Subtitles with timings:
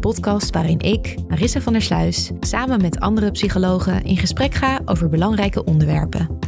[0.00, 5.08] Podcast waarin ik, Marissa van der Sluis, samen met andere psychologen in gesprek ga over
[5.08, 6.38] belangrijke onderwerpen.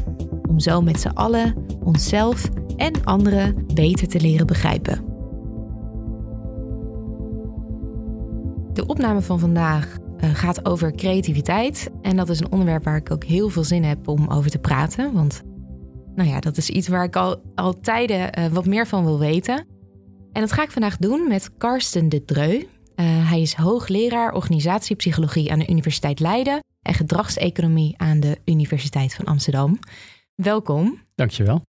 [0.48, 5.05] Om zo met z'n allen onszelf en anderen beter te leren begrijpen.
[8.73, 11.91] De opname van vandaag eh, gaat over creativiteit.
[12.03, 14.58] En dat is een onderwerp waar ik ook heel veel zin heb om over te
[14.58, 15.12] praten.
[15.12, 15.42] Want
[16.14, 19.19] nou ja, dat is iets waar ik al, al tijden eh, wat meer van wil
[19.19, 19.67] weten.
[20.33, 22.62] En dat ga ik vandaag doen met Karsten de Dreu.
[22.97, 29.25] Uh, hij is hoogleraar organisatiepsychologie aan de Universiteit Leiden en gedragseconomie aan de Universiteit van
[29.25, 29.79] Amsterdam.
[30.35, 31.03] Welkom.
[31.15, 31.63] Dankjewel.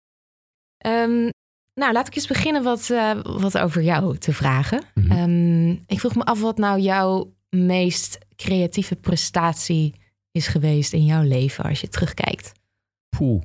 [0.86, 1.30] Um,
[1.73, 4.83] nou, laat ik eens beginnen wat, uh, wat over jou te vragen.
[4.93, 5.17] Mm Mhm.
[5.17, 9.95] um, ik vroeg me af wat nou jouw meest creatieve prestatie
[10.32, 12.52] is geweest in jouw leven als je terugkijkt.
[13.17, 13.42] Poeh.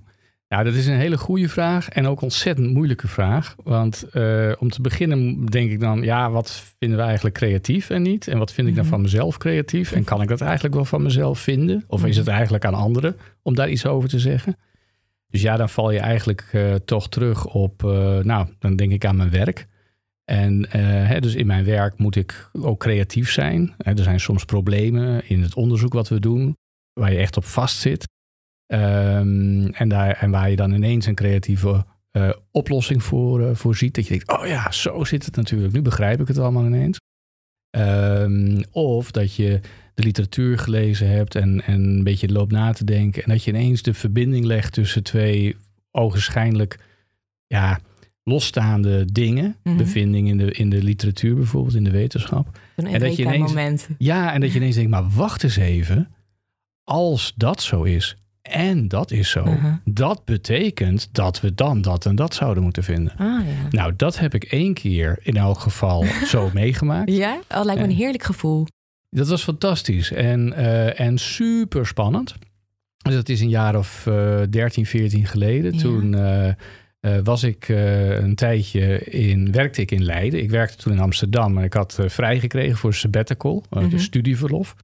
[0.49, 3.55] Nou, dat is een hele goede vraag en ook ontzettend moeilijke vraag.
[3.65, 8.03] Want uh, om te beginnen denk ik dan, ja, wat vinden we eigenlijk creatief en
[8.03, 8.29] niet?
[8.29, 8.93] En wat vind ik dan Mhm.
[8.93, 9.93] van mezelf creatief?
[9.93, 11.85] En kan ik dat eigenlijk wel van mezelf vinden?
[11.87, 14.57] Of is het eigenlijk aan anderen om daar iets over te zeggen?
[15.29, 19.05] Dus ja, dan val je eigenlijk uh, toch terug op, uh, nou, dan denk ik
[19.05, 19.67] aan mijn werk.
[20.25, 23.75] En hè, dus in mijn werk moet ik ook creatief zijn.
[23.79, 26.57] Er zijn soms problemen in het onderzoek wat we doen,
[26.93, 28.09] waar je echt op vastzit.
[28.67, 33.77] Um, en, daar, en waar je dan ineens een creatieve uh, oplossing voor, uh, voor
[33.77, 33.95] ziet.
[33.95, 35.73] Dat je denkt, oh ja, zo zit het natuurlijk.
[35.73, 36.99] Nu begrijp ik het allemaal ineens.
[37.71, 39.61] Um, of dat je
[39.95, 43.23] de literatuur gelezen hebt en, en een beetje loopt na te denken.
[43.23, 45.57] En dat je ineens de verbinding legt tussen twee
[45.91, 46.79] ogenschijnlijk
[47.47, 47.81] ja,
[48.23, 49.45] losstaande dingen.
[49.45, 49.55] Mhm.
[49.63, 49.77] Mm -hmm.
[49.77, 52.59] Bevindingen in de, in de literatuur bijvoorbeeld, in de wetenschap.
[52.77, 53.89] Een en dat je ineens, moment.
[53.99, 56.11] Ja, en dat je ineens denkt, maar wacht eens even.
[56.85, 58.17] Als dat zo is,
[58.49, 59.45] en dat is zo.
[59.45, 59.73] Uh -huh.
[59.85, 63.13] Dat betekent dat we dan dat en dat zouden moeten vinden.
[63.17, 63.69] Ah, ja.
[63.71, 67.11] Nou, dat heb ik één keer in elk geval zo meegemaakt.
[67.11, 68.67] Ja, dat lijkt me een heerlijk gevoel.
[69.11, 72.35] Dat was fantastisch en, uh, en super spannend.
[72.97, 75.73] Dus dat is een jaar of uh, 13, 14 geleden.
[75.73, 75.81] Ja.
[75.81, 76.15] Toen
[77.07, 80.43] uh, was ik eh, een tijdje in, werkte ik in Leiden.
[80.43, 83.99] Ik werkte toen in Amsterdam en ik had eh, vrijgekregen voor sabbatical, mm Mhm.
[83.99, 84.75] studieverlof.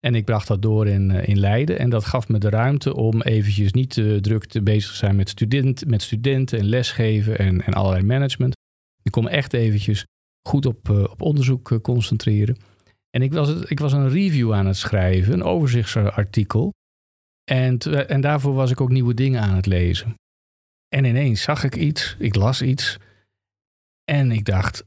[0.00, 1.78] En ik bracht dat door in, uh, in Leiden.
[1.78, 5.16] En dat gaf me de ruimte om eventjes niet te druk te bezig te zijn
[5.16, 8.54] met, student, met studenten en lesgeven en, en allerlei management.
[9.02, 10.04] Ik kon me echt eventjes
[10.48, 12.56] goed op, uh, op onderzoek concentreren.
[13.10, 16.72] En ik was, ik was een review aan het schrijven, een overzichtsartikel.
[17.44, 17.78] En,
[18.08, 20.14] en daarvoor was ik ook nieuwe dingen aan het lezen.
[20.88, 22.98] En ineens zag ik iets, ik las iets.
[24.04, 24.84] En ik dacht,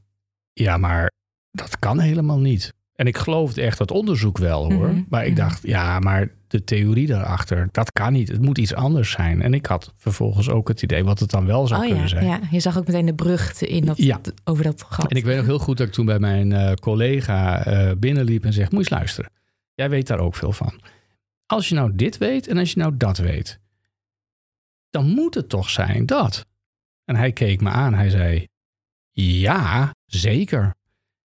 [0.52, 1.10] ja, maar
[1.50, 2.74] dat kan helemaal niet.
[2.94, 4.88] En ik geloofde echt dat onderzoek wel hoor.
[4.88, 5.40] Mhm, Maar ik mhm.
[5.40, 8.28] dacht, ja, maar de theorie daarachter, dat kan niet.
[8.28, 9.42] Het moet iets anders zijn.
[9.42, 12.10] En ik had vervolgens ook het idee wat het dan wel zou oh, kunnen ja,
[12.10, 12.26] zijn.
[12.26, 14.20] Ja, je zag ook meteen de brug in dat, Ja.
[14.44, 15.10] over dat gat.
[15.10, 18.44] En ik weet nog heel goed dat ik toen bij mijn uh, collega uh, binnenliep
[18.44, 19.30] en zeg: Moet je eens luisteren.
[19.74, 20.80] Jij weet daar ook veel van.
[21.46, 23.60] Als je nou dit weet en als je nou dat weet,
[24.90, 26.46] dan moet het toch zijn dat.
[27.04, 27.94] En hij keek me aan.
[27.94, 28.46] Hij zei:
[29.10, 30.74] Ja, zeker.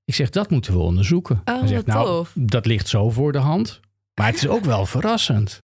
[0.05, 1.41] Ik zeg: Dat moeten we onderzoeken.
[1.45, 2.31] Oh, hij zegt: Nou, tof.
[2.35, 3.79] dat ligt zo voor de hand.
[4.19, 5.59] Maar het is ook wel verrassend.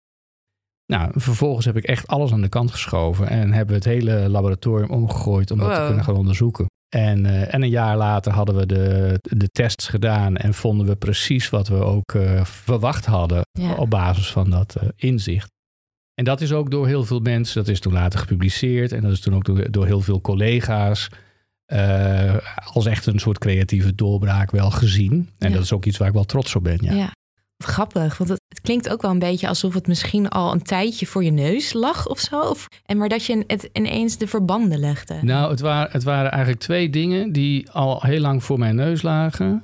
[0.86, 4.30] Nou, vervolgens heb ik echt alles aan de kant geschoven en hebben we het hele
[4.30, 6.66] laboratorium omgegooid om dat te kunnen gaan onderzoeken.
[6.96, 10.96] En, eh, en een jaar later hadden we de, de tests gedaan en vonden we
[10.96, 13.74] precies wat we ook eh, verwacht hadden Ja.
[13.76, 15.52] op basis van dat eh, inzicht.
[16.14, 19.12] En dat is ook door heel veel mensen, dat is toen later gepubliceerd en dat
[19.12, 21.10] is toen ook door, door heel veel collega's
[21.70, 22.36] eh,
[22.74, 25.30] als echt een soort creatieve doorbraak wel gezien.
[25.38, 25.56] En Ja.
[25.56, 26.78] dat is ook iets waar ik wel trots op ben.
[26.82, 26.94] Ja.
[26.94, 27.12] Ja.
[27.58, 30.62] Wat grappig, want het, het klinkt ook wel een beetje alsof het misschien al een
[30.62, 32.40] tijdje voor je neus lag of zo.
[32.42, 35.20] Of, en maar dat je het ineens de verbanden legde.
[35.22, 39.02] Nou, het, waren het waren eigenlijk twee dingen die al heel lang voor mijn neus
[39.02, 39.64] lagen.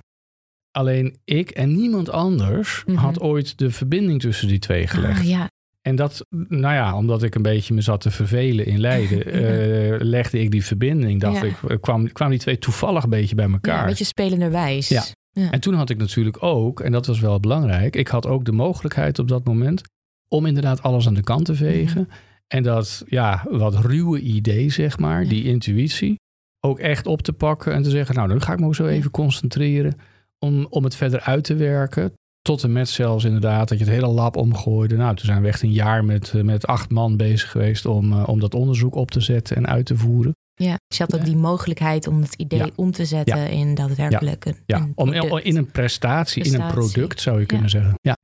[0.71, 2.97] Alleen ik en niemand anders Mhm.
[2.97, 5.19] had ooit de verbinding tussen die twee gelegd.
[5.19, 5.47] Ah, ja.
[5.85, 9.95] En dat, nou ja, omdat ik een beetje me zat te vervelen in Leiden, eh,
[10.07, 11.21] legde ik die verbinding.
[11.21, 11.43] Dacht Ja.
[11.43, 13.79] ik, eh, kwam, kwamen die twee toevallig een beetje bij ja, elkaar.
[13.81, 14.87] een beetje spelenderwijs.
[14.87, 15.03] Ja.
[15.51, 18.51] En toen had ik natuurlijk ook, en dat was wel belangrijk, ik had ook de
[18.51, 19.81] mogelijkheid op dat moment
[20.27, 22.09] om inderdaad alles aan de kant te vegen.
[22.47, 25.29] En dat, ja, wat ruwe idee, zeg maar, Ja.
[25.29, 26.15] die intuïtie,
[26.59, 28.85] ook echt op te pakken en te zeggen, nou, dan ga ik me ook zo
[28.85, 28.91] Ja.
[28.91, 29.95] even concentreren
[30.39, 32.13] om, om het verder uit te werken.
[32.45, 34.95] Tot en met zelfs inderdaad dat je het hele lab omgooide.
[34.95, 38.13] Nou, toen zijn we echt een jaar met, eh, met acht man bezig geweest om,
[38.13, 40.35] eh, om dat onderzoek op te zetten en uit te voeren.
[40.53, 42.69] Ja, dus je had ook die mogelijkheid om het idee Ja.
[42.75, 47.21] om te zetten in daadwerkelijk een, Ja, een om, in een prestatie, in een product
[47.21, 47.93] zou je kunnen zeggen.
[48.01, 48.17] Ja.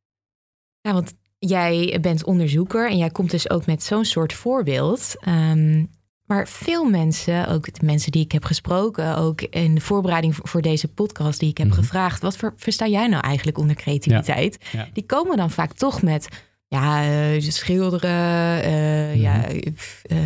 [0.82, 5.16] Ja, want jij bent onderzoeker en jij komt dus ook met zo'n soort voorbeeld.
[5.20, 5.86] Ehm,
[6.32, 10.62] maar veel mensen, ook de mensen die ik heb gesproken, ook in de voorbereiding voor-
[10.62, 11.76] deze podcast die ik heb Mhm.
[11.76, 14.58] gevraagd, wat ver- versta jij nou eigenlijk onder creativiteit?
[14.72, 14.88] Ja.
[14.94, 16.28] Die komen dan vaak toch met
[16.68, 19.46] ja, eh, schilderen, eh, ja,
[19.76, 20.18] pff, eh,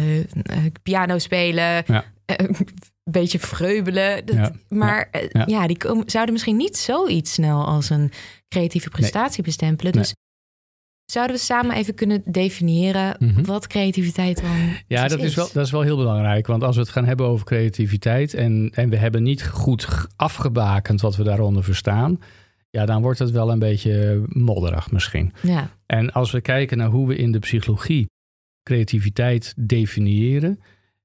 [0.84, 1.94] piano spelen, Mhm.
[1.94, 2.04] Ja.
[2.26, 2.56] een
[3.04, 4.26] beetje vreubelen.
[4.26, 4.52] Dat-.
[4.70, 5.10] Maar
[5.46, 5.68] Ja.
[5.68, 8.12] die komen, zouden misschien niet zoiets snel als een
[8.50, 9.92] creatieve prestatie bestempelen.
[9.92, 10.14] Dus
[11.06, 13.44] zouden we samen even kunnen definiëren Mhm.
[13.44, 14.52] wat creativiteit dan
[14.88, 16.48] Ja, dat is, wel, dat is wel heel belangrijk.
[16.48, 21.02] Want als we het gaan hebben over creativiteit en, en we hebben niet goed afgebakend
[21.02, 22.20] wat we daaronder verstaan,
[22.70, 25.34] ja, dan wordt het wel een beetje modderig misschien.
[25.42, 28.10] Ja, En als we kijken naar hoe we in de psychologie
[28.64, 30.60] creativiteit definiëren,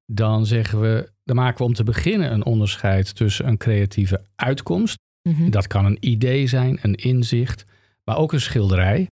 [0.06, 4.99] dan zeggen we, dan maken we om te beginnen een onderscheid tussen een creatieve uitkomst.
[5.23, 5.50] mhm.
[5.50, 7.64] Dat kan een idee zijn, een inzicht,
[8.05, 9.06] maar ook een schilderij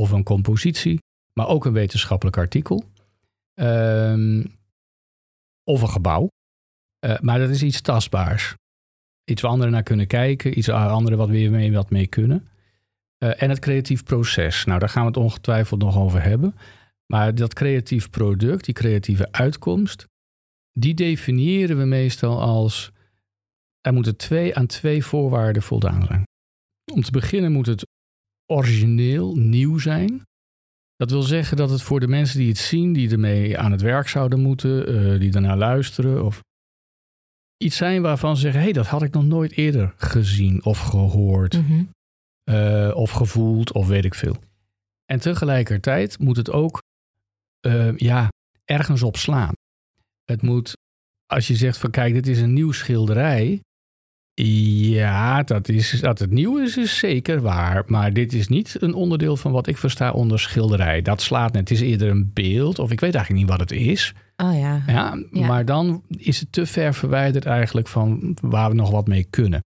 [0.00, 0.98] of een compositie,
[1.32, 2.84] maar ook een wetenschappelijk artikel.
[3.54, 4.44] Ehm,
[5.64, 6.28] of een gebouw.
[6.98, 8.54] Eh, maar dat is iets tastbaars.
[9.24, 12.48] Iets waar anderen naar kunnen kijken, iets waar anderen wat weer mee, wat mee kunnen.
[13.18, 14.64] Eh, en het creatief proces.
[14.64, 16.54] Nou, daar gaan we het ongetwijfeld nog over hebben.
[17.06, 20.06] Maar dat creatief product, die creatieve uitkomst,
[20.72, 22.92] die definiëren we meestal als
[23.80, 26.24] er moeten twee aan twee voorwaarden voldaan zijn.
[26.92, 27.86] Om te beginnen moet het
[28.46, 30.22] origineel, nieuw zijn.
[30.96, 33.80] Dat wil zeggen dat het voor de mensen die het zien, die ermee aan het
[33.80, 36.40] werk zouden moeten, eh, die daarnaar luisteren, of
[37.56, 40.78] iets zijn waarvan ze zeggen: hé, hey, dat had ik nog nooit eerder gezien of
[40.78, 41.84] gehoord, Mhm.
[42.44, 44.36] eh, of gevoeld, of weet ik veel.
[45.04, 46.82] En tegelijkertijd moet het ook
[47.60, 48.28] eh, ja,
[48.64, 49.52] ergens op slaan.
[50.24, 50.72] Het moet,
[51.26, 53.60] als je zegt van kijk, dit is een nieuw schilderij.
[54.42, 57.82] Ja, dat, is, dat het nieuw is, is zeker waar.
[57.86, 61.02] Maar dit is niet een onderdeel van wat ik versta onder schilderij.
[61.02, 61.68] Dat slaat net.
[61.68, 64.12] Het is eerder een beeld, of ik weet eigenlijk niet wat het is.
[64.36, 64.82] Oh ja.
[64.86, 65.46] Ja, Ja.
[65.46, 69.60] Maar dan is het te ver verwijderd eigenlijk van waar we nog wat mee kunnen.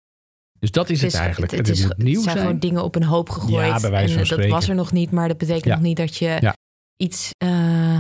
[0.59, 1.53] Dus dat is het, eigenlijk.
[1.53, 2.47] Het, is, moet nieuw het zijn zijn.
[2.47, 3.67] gewoon dingen op een hoop gegooid.
[3.67, 4.55] Ja, bij wijze van en dat spreken.
[4.55, 5.75] was er nog niet, maar dat betekent Ja.
[5.75, 6.55] nog niet dat je
[6.97, 7.99] iets, eh,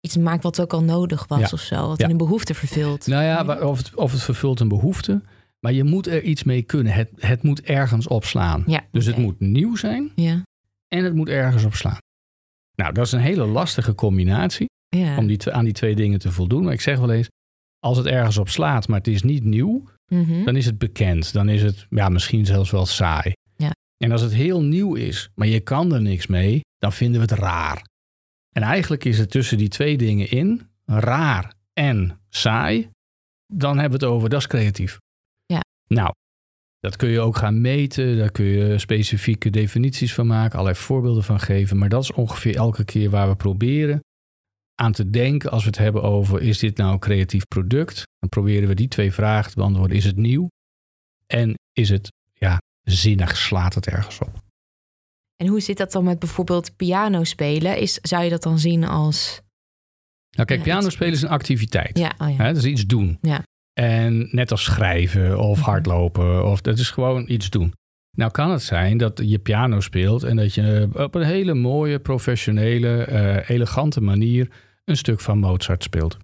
[0.00, 1.48] iets maakt wat ook al nodig was Ja.
[1.52, 1.86] of zo.
[1.88, 2.08] Wat Ja.
[2.08, 3.06] een behoefte vervult.
[3.06, 5.22] Nou ja, of het, of het vervult een behoefte.
[5.66, 6.92] Maar je moet er iets mee kunnen.
[6.92, 8.62] Het, het moet ergens opslaan.
[8.66, 10.42] Ja, Dus het moet nieuw zijn Ja,
[10.88, 11.98] en het moet ergens opslaan.
[12.74, 15.18] Nou, dat is een hele lastige combinatie ja.
[15.18, 16.64] om die, aan die twee dingen te voldoen.
[16.64, 17.28] Maar ik zeg wel eens,
[17.78, 20.44] als het ergens op slaat, maar het is niet nieuw, Mhm.
[20.44, 21.32] dan is het bekend.
[21.32, 23.32] Dan is het ja, misschien zelfs wel saai.
[23.56, 23.70] Ja.
[24.04, 27.26] En als het heel nieuw is, maar je kan er niks mee, dan vinden we
[27.32, 27.84] het raar.
[28.52, 32.88] En eigenlijk is het tussen die twee dingen in, raar en saai,
[33.52, 34.98] dan hebben we het over, dat is creatief.
[35.86, 36.12] Nou,
[36.78, 41.24] dat kun je ook gaan meten, daar kun je specifieke definities van maken, allerlei voorbeelden
[41.24, 44.00] van geven, maar dat is ongeveer elke keer waar we proberen
[44.74, 48.02] aan te denken als we het hebben over, is dit nou een creatief product?
[48.18, 49.96] Dan proberen we die twee vragen te beantwoorden.
[49.96, 50.48] Is het nieuw?
[51.26, 53.36] En is het, ja, zinnig?
[53.36, 54.44] Slaat het ergens op?
[55.36, 57.78] En hoe zit dat dan met bijvoorbeeld piano spelen?
[57.78, 59.40] Is, zou je dat dan zien als...
[60.30, 61.98] Nou kijk, Ja, piano spelen is een activiteit.
[61.98, 62.36] Ja, oh ja.
[62.36, 63.18] Hè, dat is iets doen.
[63.20, 63.42] Ja.
[63.80, 65.68] En net als schrijven of Mhm.
[65.70, 67.72] hardlopen, of dat is gewoon iets doen.
[68.16, 71.98] Nou kan het zijn dat je piano speelt en dat je op een hele mooie,
[71.98, 74.50] professionele, eh, elegante manier
[74.84, 76.16] een stuk van Mozart speelt.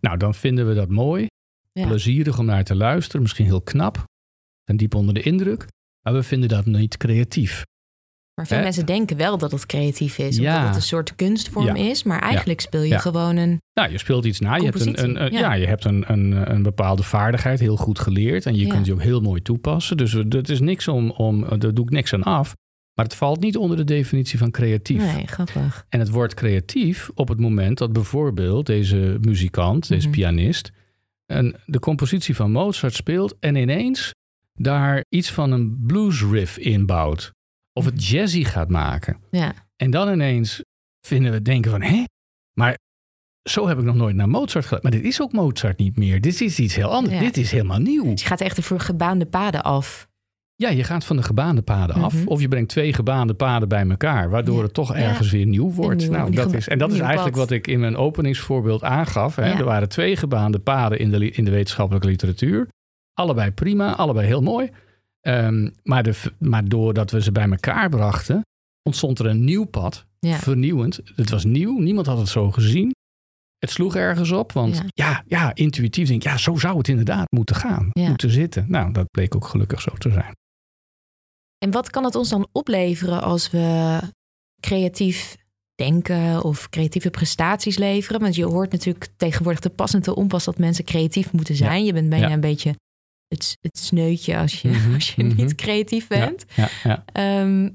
[0.00, 1.26] Nou, dan vinden we dat mooi.
[1.72, 1.86] Ja.
[1.86, 4.04] Plezierig om naar te luisteren, misschien heel knap.
[4.64, 5.66] En diep onder de indruk.
[6.02, 7.64] Maar we vinden dat niet creatief.
[8.34, 8.62] Maar veel Hè?
[8.62, 10.36] mensen denken wel dat het creatief is.
[10.36, 10.52] Ja.
[10.54, 11.74] Omdat het een soort kunstvorm Ja.
[11.90, 12.02] is.
[12.02, 13.60] Maar eigenlijk speel je gewoon een...
[13.74, 14.54] Nou, je speelt iets na.
[14.56, 15.52] Je hebt, een, een, ja.
[15.54, 18.46] je hebt een, een, een bepaalde vaardigheid, heel goed geleerd.
[18.46, 19.96] En je kunt die ook heel mooi toepassen.
[19.96, 22.54] Dus het is niks om, om, daar doe ik niks aan af.
[22.94, 25.14] Maar het valt niet onder de definitie van creatief.
[25.14, 25.86] Nee, grappig.
[25.88, 30.16] En het wordt creatief op het moment dat bijvoorbeeld deze muzikant, deze Mhm.
[30.16, 30.72] pianist,
[31.26, 34.12] een, de compositie van Mozart speelt en ineens
[34.54, 37.32] daar iets van een blues riff inbouwt.
[37.78, 39.16] Of het jazzy gaat maken.
[39.30, 39.52] Ja.
[39.76, 40.62] En dan ineens
[41.06, 42.04] vinden we denken van, hé,
[42.58, 42.78] maar
[43.50, 44.82] zo heb ik nog nooit naar Mozart geluisterd.
[44.82, 46.20] Maar dit is ook Mozart niet meer.
[46.20, 47.14] Dit is iets heel anders.
[47.14, 47.20] Ja.
[47.20, 48.04] Dit is helemaal nieuw.
[48.10, 50.08] Dus je gaat echt voor gebaande paden af.
[50.56, 52.14] Ja, je gaat van de gebaande paden af.
[52.14, 52.26] Mhm.
[52.26, 54.30] Of je brengt twee gebaande paden bij elkaar.
[54.30, 54.62] Waardoor Ja.
[54.62, 55.02] het toch Ja.
[55.02, 56.00] ergens weer nieuw wordt.
[56.00, 57.40] nieuw- nou, dat is, en dat is eigenlijk pad.
[57.48, 59.36] wat ik in mijn openingsvoorbeeld aangaf.
[59.36, 59.42] Hè.
[59.42, 62.68] Er waren twee gebaande paden in de, in de wetenschappelijke literatuur.
[63.12, 64.70] Allebei prima, allebei heel mooi.
[65.26, 68.40] Ehm, maar, de, maar doordat we ze bij elkaar brachten,
[68.82, 70.04] ontstond er een nieuw pad.
[70.18, 70.36] Ja.
[70.36, 71.00] Vernieuwend.
[71.16, 72.90] Het was nieuw, niemand had het zo gezien.
[73.58, 74.84] Het sloeg ergens op, want Ja.
[74.94, 78.08] ja, ja, intuïtief denk ik, ja, zo zou het inderdaad moeten gaan, Ja.
[78.08, 78.64] moeten zitten.
[78.68, 80.32] Nou, dat bleek ook gelukkig zo te zijn.
[81.58, 83.98] En wat kan het ons dan opleveren als we
[84.60, 85.36] creatief
[85.74, 88.20] denken of creatieve prestaties leveren?
[88.20, 91.84] Want je hoort natuurlijk tegenwoordig te pas en te onpas dat mensen creatief moeten zijn.
[91.84, 92.32] Je bent bijna Ja.
[92.32, 92.74] een beetje
[93.28, 95.36] het, het sneutje als je, Mhm, als je mhm.
[95.36, 96.44] niet creatief bent.
[96.54, 97.04] Ja, ja.
[97.12, 97.68] Ehm,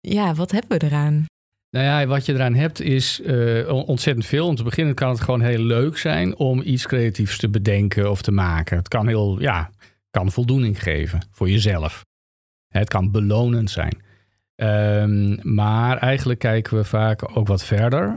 [0.00, 1.24] ja, wat hebben we eraan?
[1.70, 4.46] Nou ja, wat je eraan hebt is eh, on- ontzettend veel.
[4.46, 8.22] Om te beginnen kan het gewoon heel leuk zijn om iets creatiefs te bedenken of
[8.22, 8.76] te maken.
[8.76, 9.70] Het kan heel, ja,
[10.10, 12.04] kan voldoening geven voor jezelf.
[12.68, 14.02] Het kan belonend zijn.
[14.54, 18.16] Ehm, maar eigenlijk kijken we vaak ook wat verder.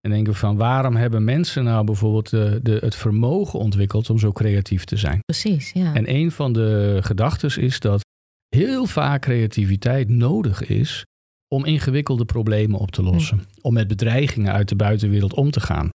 [0.00, 4.18] En denken we van waarom hebben mensen nou bijvoorbeeld de, de, het vermogen ontwikkeld om
[4.18, 5.18] zo creatief te zijn?
[5.24, 5.94] Precies, ja.
[5.94, 8.04] En een van de gedachten is dat
[8.48, 11.04] heel vaak creativiteit nodig is
[11.48, 13.42] om ingewikkelde problemen op te lossen.
[13.60, 15.88] Om met bedreigingen uit de buitenwereld om te gaan.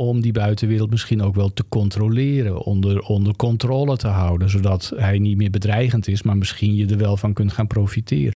[0.00, 5.18] Om die buitenwereld misschien ook wel te controleren, onder, onder controle te houden, zodat hij
[5.18, 8.32] niet meer bedreigend is, maar misschien je er wel van kunt gaan profiteren.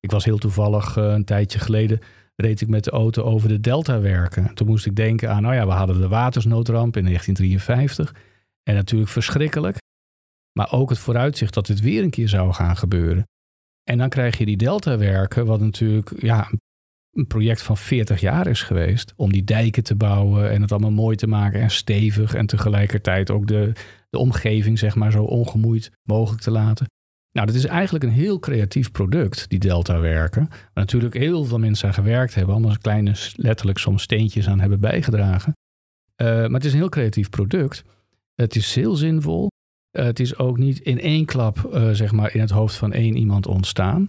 [0.00, 2.00] Ik was heel toevallig eh, een tijdje geleden,
[2.40, 4.54] reed ik met de auto over de Delta werken.
[4.54, 8.14] Toen moest ik denken aan, nou ja, we hadden de watersnoodramp in 1953.
[8.62, 9.78] En natuurlijk verschrikkelijk.
[10.52, 13.24] Maar ook het vooruitzicht dat dit weer een keer zou gaan gebeuren.
[13.90, 16.50] En dan krijg je die Delta-werken, wat natuurlijk ja,
[17.12, 19.12] een project van 40 jaar is geweest.
[19.16, 22.34] Om die dijken te bouwen en het allemaal mooi te maken en stevig.
[22.34, 23.72] En tegelijkertijd ook de,
[24.10, 26.86] de omgeving, zeg maar, zo ongemoeid mogelijk te laten.
[27.32, 30.46] Nou, dat is eigenlijk een heel creatief product, die Delta-werken.
[30.50, 32.54] Waar natuurlijk heel veel mensen aan gewerkt hebben.
[32.54, 35.52] Allemaal kleine, letterlijk soms steentjes aan hebben bijgedragen.
[36.16, 37.84] Eh, maar het is een heel creatief product.
[38.34, 39.48] Het is heel zinvol.
[39.90, 42.92] Eh, het is ook niet in één klap, eh, zeg maar, in het hoofd van
[42.92, 44.06] één iemand ontstaan.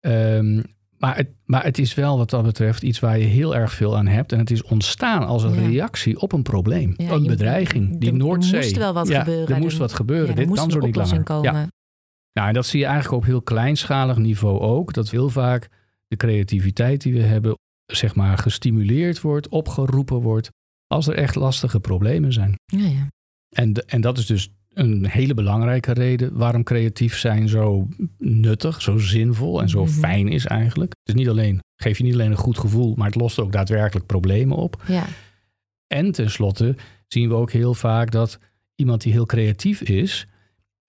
[0.00, 0.62] Ehm,
[0.98, 3.96] maar, het, maar het is wel wat dat betreft iets waar je heel erg veel
[3.96, 4.32] aan hebt.
[4.32, 5.68] En het is ontstaan als een Ja.
[5.68, 6.94] reactie op een probleem.
[6.96, 7.98] Ja, een bedreiging.
[7.98, 8.60] Die er- er Noordzee.
[8.60, 9.54] moest wel wat ja, gebeuren.
[9.56, 10.28] Er moest wat gebeuren.
[10.28, 11.22] Er Dit moest kan zo niet langer.
[11.22, 11.68] komen.
[12.38, 14.92] Nou, en dat zie je eigenlijk op heel kleinschalig niveau ook.
[14.92, 15.68] Dat heel vaak
[16.06, 20.50] de creativiteit die we hebben, zeg maar, gestimuleerd wordt, opgeroepen wordt.
[20.86, 22.54] Als er echt lastige problemen zijn.
[22.64, 23.06] Ja, ja.
[23.48, 28.82] En, de- en dat is dus een hele belangrijke reden waarom creatief zijn zo nuttig,
[28.82, 29.92] zo zinvol en zo Mhm.
[29.92, 30.90] fijn is eigenlijk.
[31.04, 33.52] Het is niet alleen, geef je niet alleen een goed gevoel, maar het lost ook
[33.52, 34.82] daadwerkelijk problemen op.
[34.86, 35.04] ja.
[35.86, 36.76] En tenslotte
[37.06, 38.38] zien we ook heel vaak dat
[38.74, 40.26] iemand die heel creatief is,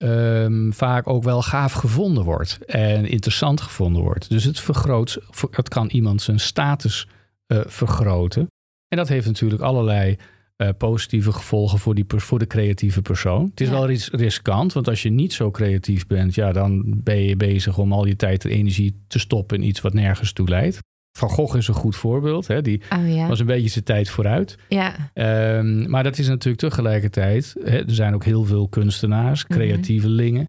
[0.04, 4.28] ehm, vaak ook wel gaaf gevonden wordt en interessant gevonden wordt.
[4.30, 5.18] Dus het vergroot,
[5.50, 7.06] het kan iemand zijn status
[7.46, 8.46] eh, vergroten.
[8.88, 10.16] En dat heeft natuurlijk allerlei
[10.56, 13.44] eh, positieve gevolgen voor, die, voor de creatieve persoon.
[13.50, 13.72] Het is Ja.
[13.72, 17.78] wel ris- riskant, want als je niet zo creatief bent, ja, dan ben je bezig
[17.78, 20.78] om al je tijd en energie te stoppen in iets wat nergens toe leidt.
[21.20, 22.46] Van Gogh is een goed voorbeeld.
[22.46, 22.62] Hè?
[22.62, 23.28] Die Oh ja.
[23.28, 24.56] was een beetje zijn tijd vooruit.
[24.68, 25.10] ja.
[25.12, 27.54] Ehm, maar dat is natuurlijk tegelijkertijd.
[27.64, 29.58] Hè, er zijn ook heel veel kunstenaars, Mhm.
[29.58, 30.44] creatievelingen.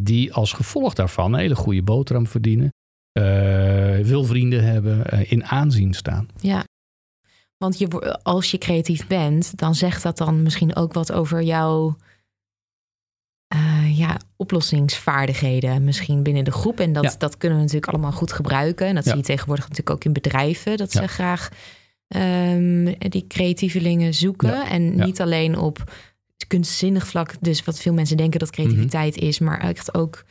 [0.00, 2.70] die als gevolg daarvan een hele goede boterham verdienen.
[3.12, 3.24] eh,
[4.02, 6.28] veel vrienden hebben, eh, in aanzien staan.
[6.40, 6.64] Ja.
[7.56, 11.96] Want je, als je creatief bent, dan zegt dat dan misschien ook wat over jouw
[13.52, 15.84] eh, ja, oplossingsvaardigheden.
[15.84, 16.80] Misschien binnen de groep.
[16.80, 17.14] En dat, Ja.
[17.18, 18.86] dat kunnen we natuurlijk allemaal goed gebruiken.
[18.86, 19.10] En dat Ja.
[19.10, 20.76] zie je tegenwoordig natuurlijk ook in bedrijven.
[20.76, 21.00] Dat Ja.
[21.00, 21.48] ze graag
[22.08, 24.66] ehm, die creatievelingen zoeken.
[24.66, 25.92] En niet alleen op
[26.46, 27.30] kunstzinnig vlak.
[27.40, 29.24] Dus wat veel mensen denken dat creativiteit Mhm.
[29.24, 29.38] is.
[29.38, 30.24] Maar echt ook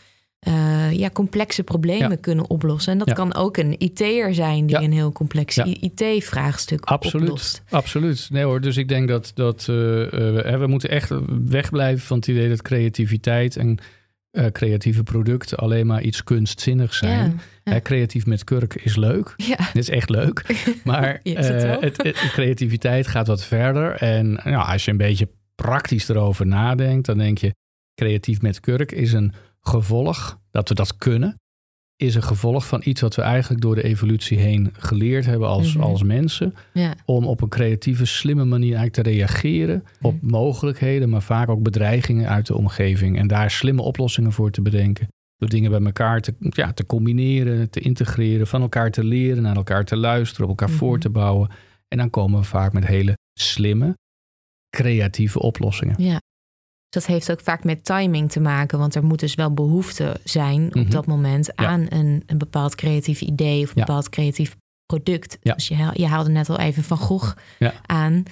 [0.45, 2.17] eh, ja, complexe problemen Ja.
[2.21, 2.91] kunnen oplossen.
[2.91, 3.13] En dat Ja.
[3.13, 4.83] kan ook een IT'er zijn die Ja.
[4.83, 5.57] een heel complex.
[5.57, 7.61] IT-vraagstuk Absoluut, oplost.
[7.69, 8.27] absoluut.
[8.31, 11.11] Nee hoor, dus ik denk dat, dat eh, we- moeten echt
[11.47, 13.77] wegblijven van het idee dat creativiteit en
[14.51, 17.41] creatieve producten alleen maar iets kunstzinnigs zijn.
[17.63, 19.33] Hè, creatief met kurk is leuk.
[19.37, 20.43] Het is echt leuk.
[20.83, 23.91] Maar het- creativiteit gaat wat verder.
[23.91, 27.53] En nou, als je een beetje praktisch erover nadenkt, dan denk je:
[27.95, 31.39] creatief met kurk is een gevolg, dat we dat kunnen,
[31.95, 35.73] is een gevolg van iets wat we eigenlijk door de evolutie heen geleerd hebben als,
[35.75, 35.83] Mhm.
[35.83, 36.53] als mensen.
[36.73, 36.93] Ja.
[37.05, 42.29] Om op een creatieve, slimme manier eigenlijk te reageren op mogelijkheden, maar vaak ook bedreigingen
[42.29, 43.17] uit de omgeving.
[43.17, 45.07] En daar slimme oplossingen voor te bedenken.
[45.37, 49.55] Door dingen bij elkaar te, ja, te combineren, te integreren, van elkaar te leren, naar
[49.55, 50.77] elkaar te luisteren, op elkaar Mhm.
[50.77, 51.49] voor te bouwen.
[51.87, 53.97] En dan komen we vaak met hele slimme,
[54.69, 56.03] creatieve oplossingen.
[56.03, 56.19] Ja.
[56.91, 60.61] Dat heeft ook vaak met timing te maken, want er moet dus wel behoefte zijn
[60.65, 60.79] Mhm.
[60.79, 61.65] op dat moment Ja.
[61.65, 63.85] aan een, een bepaald creatief idee of een Ja.
[63.85, 64.55] bepaald creatief
[64.85, 65.37] product.
[65.41, 65.53] Ja.
[65.53, 67.35] Dus je, haal- je haalde net al even Van Gogh
[67.85, 68.23] aan.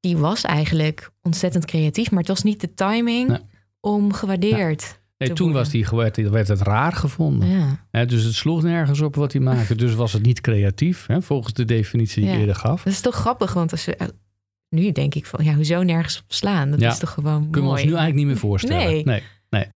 [0.00, 3.38] Die was eigenlijk ontzettend creatief, maar het was niet de timing Nee.
[3.80, 5.62] om gewaardeerd Nee, toen worden.
[5.62, 7.48] was die, werd, werd het raar gevonden.
[7.90, 8.04] Ja.
[8.04, 9.74] Dus het sloeg nergens op wat hij maakte.
[9.74, 12.34] Dus was het niet creatief, volgens de definitie die Ja.
[12.34, 12.82] ik eerder gaf.
[12.82, 14.06] Dat is toch grappig, want als eh,
[14.74, 16.70] nu denk ik van, ja, hoezo nergens op slaan?
[16.70, 16.90] Dat Ja.
[16.90, 18.86] is toch gewoon Kunnen we ons nu eigenlijk niet meer voorstellen.
[18.86, 19.04] Nee.
[19.04, 19.22] nee.
[19.48, 19.68] Nee,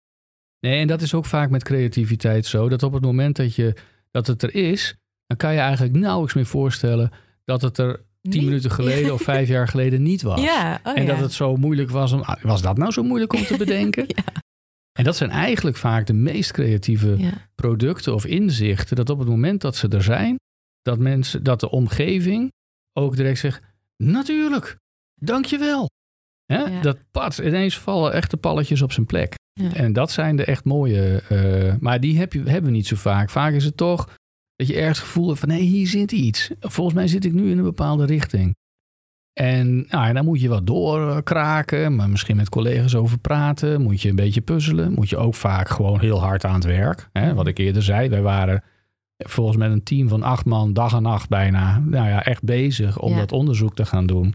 [0.61, 2.69] Nee, en dat is ook vaak met creativiteit zo.
[2.69, 3.75] Dat op het moment dat, je,
[4.11, 4.97] dat het er is,
[5.27, 7.11] dan kan je eigenlijk nauwelijks meer voorstellen
[7.45, 10.41] dat het er tien Niet- minuten geleden of vijf jaar geleden niet was.
[10.43, 11.09] Ja, oh en ja.
[11.13, 12.25] dat het zo moeilijk was om.
[12.43, 14.05] Was dat nou zo moeilijk om te bedenken?
[14.07, 14.23] Ja.
[14.93, 17.17] En dat zijn eigenlijk vaak de meest creatieve
[17.55, 18.97] producten of inzichten.
[18.97, 20.37] Dat op het moment dat ze er zijn,
[20.83, 22.53] dat mensen, dat de omgeving
[22.93, 23.63] ook direct zegt:
[23.97, 24.77] Natuurlijk,
[25.25, 25.91] dankjewel.
[26.45, 26.59] Hè?
[26.63, 26.81] Ja.
[26.81, 29.35] Dat pad, ineens vallen echt de palletjes op zijn plek.
[29.53, 29.73] Ja.
[29.75, 31.23] En dat zijn de echt mooie.
[31.29, 33.31] eh, maar die heb je, hebben we niet zo vaak.
[33.31, 34.09] Vaak is het toch
[34.57, 36.51] dat je ergens het gevoel hebt van: nee, hier zit iets.
[36.61, 38.55] Volgens mij zit ik nu in een bepaalde richting.
[39.41, 43.83] En nou, dan moet je wat doorkraken, maar misschien met collega's over praten.
[43.83, 44.93] Moet je een beetje puzzelen.
[44.93, 47.09] Moet je ook vaak gewoon heel hard aan het werk.
[47.13, 47.35] Hè?
[47.35, 48.63] Wat ik eerder zei, wij waren
[49.17, 51.79] volgens mij een team van acht man, dag en nacht bijna.
[51.79, 53.19] Nou ja, echt bezig om Ja.
[53.19, 54.33] dat onderzoek te gaan doen.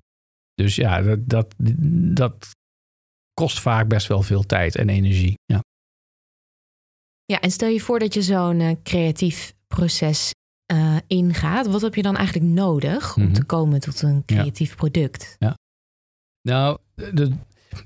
[0.58, 1.56] Dus ja, dat, dat,
[2.16, 2.48] dat
[3.34, 5.34] kost vaak best wel veel tijd en energie.
[5.46, 5.64] Ja.
[7.26, 10.32] Ja, en stel je voor dat je zo'n eh, creatief proces
[10.66, 11.68] eh, ingaat.
[11.68, 13.34] Wat heb je dan eigenlijk nodig om Mhm.
[13.34, 15.36] te komen tot een creatief product?
[16.42, 17.32] Nou, de,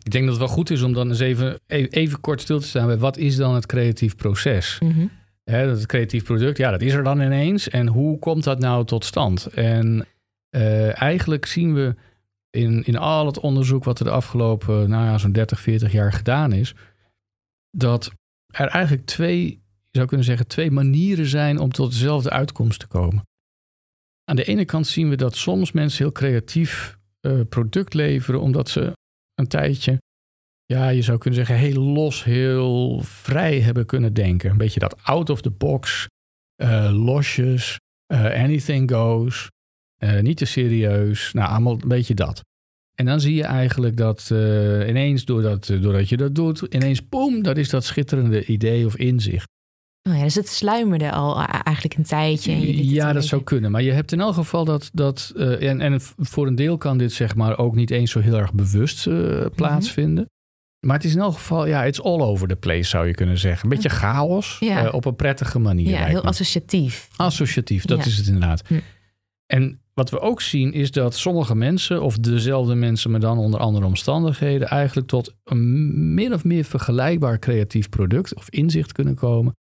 [0.03, 2.59] ik denk dat het wel goed is om dan eens even, even, even kort stil
[2.59, 4.79] te staan bij wat is dan het creatief proces?
[4.79, 5.07] Mhm.
[5.43, 7.69] Hè, dat creatief product, ja, dat is er dan ineens.
[7.69, 9.45] En hoe komt dat nou tot stand?
[9.45, 10.05] En
[10.49, 11.95] eh, eigenlijk zien we
[12.51, 16.13] in, in al het onderzoek wat er de afgelopen, nou ja, zo'n 30, 40 jaar
[16.13, 16.75] gedaan is,
[17.77, 18.11] dat
[18.47, 19.45] er eigenlijk twee,
[19.89, 23.23] je zou kunnen zeggen, twee manieren zijn om tot dezelfde uitkomst te komen.
[24.23, 28.69] Aan de ene kant zien we dat soms mensen heel creatief eh, product leveren, omdat
[28.69, 28.93] ze
[29.33, 29.99] een tijdje
[30.71, 34.49] ja, je zou kunnen zeggen, heel los, heel vrij hebben kunnen denken.
[34.49, 36.07] Een beetje dat out of the box,
[36.55, 39.47] eh, losjes, eh, anything goes,
[40.21, 41.33] niet te serieus.
[41.33, 42.41] Nou, allemaal een beetje dat.
[42.95, 47.41] En dan zie je eigenlijk dat eh, ineens, doordat, doordat je dat doet, ineens, boem,
[47.43, 49.47] dat is dat schitterende idee of inzicht.
[50.09, 52.51] Oh ja, dus het sluimerde al eigenlijk een tijdje.
[52.51, 53.71] En Ja, dat zou kunnen.
[53.71, 54.89] Maar je hebt in elk geval dat.
[54.93, 58.19] dat eh, en, en voor een deel kan dit zeg maar ook niet eens zo
[58.19, 60.29] heel erg bewust eh, plaatsvinden.
[60.85, 63.37] Maar het is in elk geval, ja, it's all over the place zou je kunnen
[63.37, 63.63] zeggen.
[63.63, 64.85] Een beetje chaos Ja.
[64.85, 65.89] eh, op een prettige manier.
[65.89, 66.27] Ja, heel me.
[66.27, 67.07] associatief.
[67.15, 68.05] Associatief, dat Ja.
[68.05, 68.67] is het inderdaad.
[68.67, 68.79] Hm.
[69.45, 73.59] En wat we ook zien is dat sommige mensen, of dezelfde mensen, maar dan onder
[73.59, 79.55] andere omstandigheden, eigenlijk tot een min of meer vergelijkbaar creatief product of inzicht kunnen komen.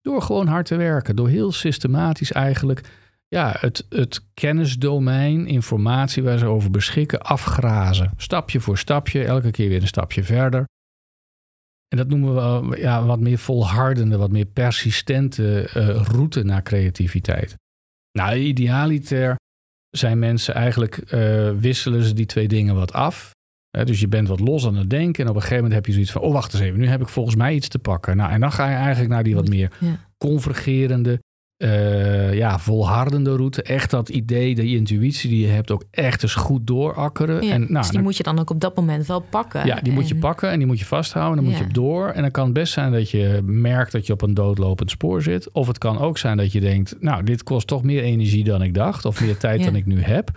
[0.00, 2.80] Door gewoon hard te werken, door heel systematisch eigenlijk
[3.28, 8.10] ja, het, het kennisdomein, informatie waar ze over beschikken, afgrazen.
[8.16, 10.64] Stapje voor stapje, elke keer weer een stapje verder.
[11.88, 12.34] En dat noemen
[12.68, 17.56] we ja, wat meer volhardende, wat meer persistente eh, route naar creativiteit.
[18.12, 19.36] Nou, idealiter
[19.96, 23.32] zijn mensen eigenlijk, eh, wisselen ze die twee dingen wat af.
[23.84, 25.92] Dus je bent wat los aan het denken en op een gegeven moment heb je
[25.92, 28.16] zoiets van, oh wacht eens even, nu heb ik volgens mij iets te pakken.
[28.16, 29.98] Nou, en dan ga je eigenlijk naar die wat meer Ja.
[30.18, 31.18] convergerende,
[31.56, 33.62] eh, ja, volhardende route.
[33.62, 37.42] Echt dat idee, die intuïtie die je hebt, ook echt eens goed doorakkeren.
[37.46, 39.66] Ja, en, nou, dus die dan- moet je dan ook op dat moment wel pakken.
[39.66, 41.36] ja, die moet je En- pakken en die moet je vasthouden.
[41.36, 42.08] Dan moet je op door.
[42.08, 45.22] En dan kan het best zijn dat je merkt dat je op een doodlopend spoor
[45.22, 45.52] zit.
[45.52, 48.62] Of het kan ook zijn dat je denkt, nou, dit kost toch meer energie dan
[48.62, 49.04] ik dacht.
[49.04, 49.64] Of meer tijd Ja.
[49.64, 50.30] dan ik nu heb.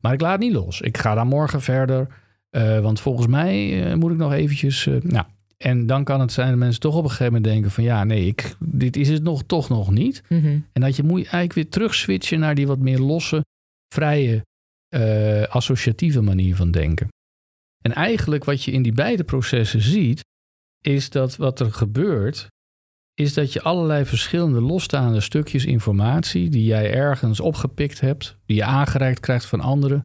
[0.00, 0.80] Maar ik laat het niet los.
[0.80, 2.06] Ik ga dan morgen verder.
[2.50, 4.88] eh, want volgens mij eh, moet ik nog eventjes...
[5.02, 5.24] nou,
[5.62, 8.04] En dan kan het zijn dat mensen toch op een gegeven moment denken van ja,
[8.04, 10.22] nee, ik, dit is het nog, toch nog niet.
[10.28, 10.60] Mhm.
[10.72, 13.44] En dat je moet eigenlijk weer terug switchen naar die wat meer losse,
[13.94, 14.44] vrije,
[14.88, 17.08] eh, associatieve manier van denken.
[17.82, 20.24] En eigenlijk wat je in die beide processen ziet,
[20.80, 22.46] is dat wat er gebeurt,
[23.14, 28.64] is dat je allerlei verschillende losstaande stukjes informatie die jij ergens opgepikt hebt, die je
[28.64, 30.00] aangereikt krijgt van anderen,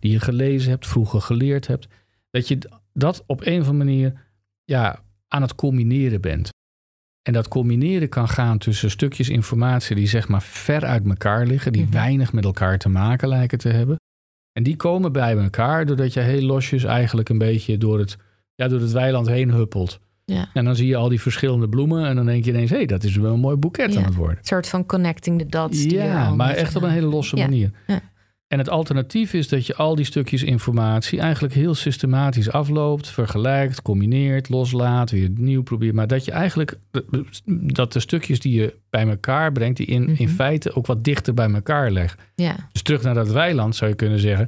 [0.00, 1.86] die je gelezen hebt, vroeger geleerd hebt,
[2.30, 2.58] dat je
[2.92, 4.30] dat op een of andere manier
[4.64, 6.48] ja, aan het combineren bent.
[7.22, 11.72] En dat combineren kan gaan tussen stukjes informatie die zeg maar ver uit elkaar liggen,
[11.72, 11.92] die Mhm.
[11.92, 13.96] weinig met elkaar te maken lijken te hebben.
[14.52, 18.16] En die komen bij elkaar doordat je heel losjes eigenlijk een beetje door het,
[18.54, 20.00] ja, door het weiland heen huppelt.
[20.24, 20.48] Ja.
[20.54, 22.86] En dan zie je al die verschillende bloemen en dan denk je ineens, hé, hey,
[22.86, 23.98] dat is wel een mooi boeket Ja.
[23.98, 24.36] aan het worden.
[24.38, 25.84] Een soort van connecting the dots.
[25.84, 27.42] Ja, maar echt op een hele losse ja.
[27.44, 27.70] manier.
[28.52, 33.82] En het alternatief is dat je al die stukjes informatie eigenlijk heel systematisch afloopt, vergelijkt,
[33.82, 35.94] combineert, loslaat, weer nieuw probeert.
[35.94, 36.78] Maar dat je eigenlijk
[37.46, 40.34] dat de stukjes die je bij elkaar brengt, die in, in Mhm.
[40.34, 42.22] feite ook wat dichter bij elkaar legt.
[42.34, 42.56] Ja.
[42.72, 44.46] Dus terug naar dat weiland zou je kunnen zeggen.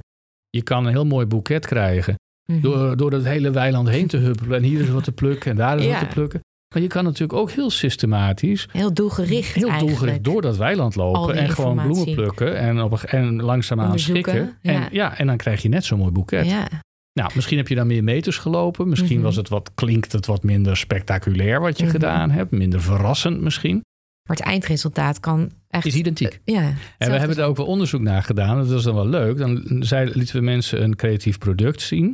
[0.50, 2.14] Je kan een heel mooi boeket krijgen
[2.46, 2.60] Mhm.
[2.60, 4.56] door, door dat hele weiland heen te huppelen.
[4.56, 5.90] En hier is wat te plukken en daar is Ja.
[5.90, 6.40] wat te plukken.
[6.74, 9.86] Maar je kan natuurlijk ook heel systematisch Heel doelgericht heel eigenlijk.
[9.96, 14.58] doelgericht door dat weiland lopen en gewoon bloemen plukken en, op en langzaamaan schikken.
[14.62, 16.46] En, ja, en dan krijg je net zo'n mooi boeket.
[16.46, 16.68] Ja.
[17.12, 18.88] Nou, misschien heb je dan meer meters gelopen.
[18.88, 19.24] Misschien Mhm.
[19.24, 21.92] was het wat, klinkt het wat minder spectaculair wat je Mhm.
[21.92, 22.50] gedaan hebt.
[22.50, 23.82] Minder verrassend misschien.
[24.28, 25.86] Maar het eindresultaat kan echt...
[25.86, 26.40] Is identiek.
[26.44, 26.72] Ja.
[26.98, 28.56] En we hebben er ook wel onderzoek naar gedaan.
[28.56, 29.38] Dat was dan wel leuk.
[29.38, 32.04] Dan zei, lieten we mensen een creatief product zien.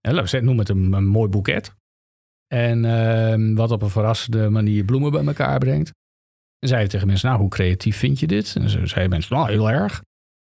[0.00, 1.72] Ja, laten we zeggen, noem het een, een mooi boeket.
[2.54, 5.90] En ehm, wat op een verrassende manier bloemen bij elkaar brengt.
[6.58, 8.56] En zeiden we tegen mensen, nou, hoe creatief vind je dit?
[8.56, 10.02] En ze zeiden mensen, nou, heel erg.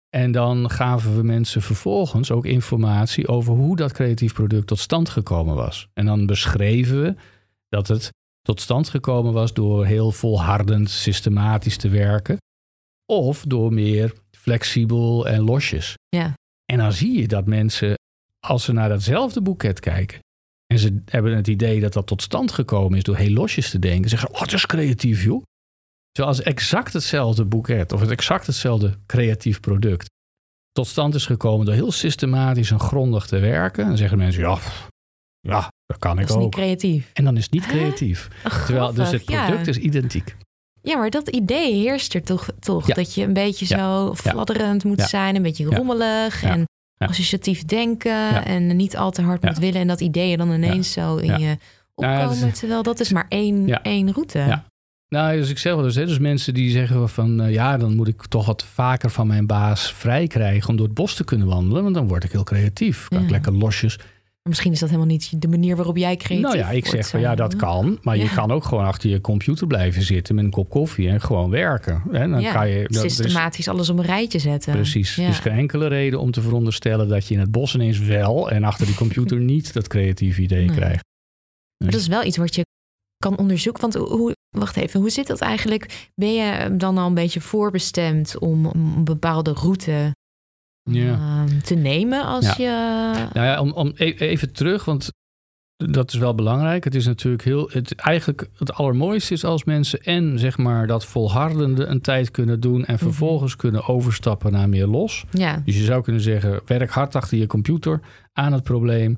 [0.09, 5.09] En dan gaven we mensen vervolgens ook informatie over hoe dat creatief product tot stand
[5.09, 5.87] gekomen was.
[5.93, 7.15] En dan beschreven we
[7.69, 8.09] dat het
[8.41, 12.37] tot stand gekomen was door heel volhardend, systematisch te werken.
[13.05, 15.95] Of door meer flexibel en losjes.
[16.09, 16.33] Ja.
[16.65, 17.93] En dan zie je dat mensen,
[18.39, 20.19] als ze naar datzelfde boeket kijken.
[20.71, 23.79] En ze hebben het idee dat dat tot stand gekomen is door heel losjes te
[23.79, 24.09] denken.
[24.09, 25.41] zeggen ze, oh, dat is creatief, joh.
[26.11, 27.91] Terwijl als exact hetzelfde boeket.
[27.91, 30.09] of het exact hetzelfde creatief product.
[30.71, 33.87] tot stand is gekomen door heel systematisch en grondig te werken.
[33.87, 34.87] dan zeggen mensen, ja, pff,
[35.39, 36.51] ja dat kan Dat ik is niet ook.
[36.51, 37.09] creatief.
[37.13, 38.27] En dan is het niet creatief.
[38.65, 39.71] Terwijl dus het product ja.
[39.71, 40.35] is identiek.
[40.81, 42.93] Ja, maar dat idee heerst er toch, toch Ja.
[42.93, 43.77] dat je een beetje Ja.
[43.77, 46.65] zo fladderend moet zijn, een beetje rommelig en.
[47.09, 51.15] Associatief denken en niet al te hard moet willen en dat ideeën dan ineens zo
[51.15, 51.57] in je
[51.95, 54.39] opkomen, is- terwijl dat is maar één, één route.
[54.39, 54.63] Ja.
[55.09, 57.95] Nou, dus ik zeg wel eens, hè, dus mensen die zeggen van eh, ja, dan
[57.95, 61.23] moet ik toch wat vaker van mijn baas vrij krijgen om door het bos te
[61.23, 63.07] kunnen wandelen, want dan word ik heel creatief.
[63.07, 63.99] Kan ik lekker losjes.
[64.43, 67.07] Maar misschien is dat helemaal niet de manier waarop jij creatief nou ja, ik zeg
[67.07, 67.57] van ja, dat zo.
[67.57, 71.09] kan, maar je kan ook gewoon achter je computer blijven zitten met een kop koffie
[71.09, 72.03] en gewoon werken.
[72.11, 72.27] Hè?
[72.29, 74.73] Dan Ja, kan je dat is- Systematisch alles op een rijtje zetten.
[74.73, 75.15] Precies.
[75.15, 75.23] Ja.
[75.23, 78.49] Er is geen enkele reden om te veronderstellen dat je in het bos ineens wel
[78.51, 80.75] en achter die computer niet dat creatieve idee Nee.
[80.75, 81.03] krijgt.
[81.83, 82.65] Maar dat is wel iets wat je
[83.17, 83.81] kan onderzoeken.
[83.81, 86.09] Want hoe, wacht even, hoe zit dat eigenlijk?
[86.15, 90.15] Ben je dan al een beetje voorbestemd om om een bepaalde route
[90.83, 91.13] Ja.
[91.13, 93.13] ehm, te nemen als Ja.
[93.17, 93.29] je.
[93.33, 95.09] Nou ja, om, om e- even terug, want
[95.75, 96.83] dat is wel belangrijk.
[96.83, 97.69] Het is natuurlijk heel.
[97.71, 102.59] Het, eigenlijk het allermooiste is als mensen en zeg maar dat volhardende een tijd kunnen
[102.59, 105.23] doen en vervolgens kunnen overstappen naar meer los.
[105.31, 107.99] Ja, Dus je zou kunnen zeggen: werk hard achter je computer
[108.33, 109.17] aan het probleem.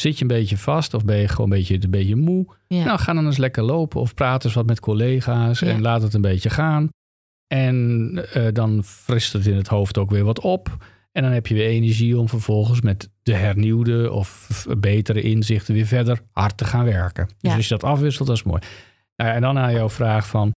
[0.00, 2.46] Zit je een beetje vast of ben je gewoon een beetje, een beetje moe?
[2.66, 2.84] ja.
[2.84, 5.66] Nou, ga dan eens lekker lopen of praat eens wat met collega's Ja.
[5.66, 6.88] en laat het een beetje gaan.
[7.46, 10.76] En eh, dan frist het in het hoofd ook weer wat op.
[11.12, 15.86] En dan heb je weer energie om vervolgens met de hernieuwde of betere inzichten weer
[15.86, 17.28] verder hard te gaan werken.
[17.40, 18.60] Dus als je dat afwisselt, dat is mooi.
[19.16, 20.52] Nou ja, en dan naar jouw vraag van,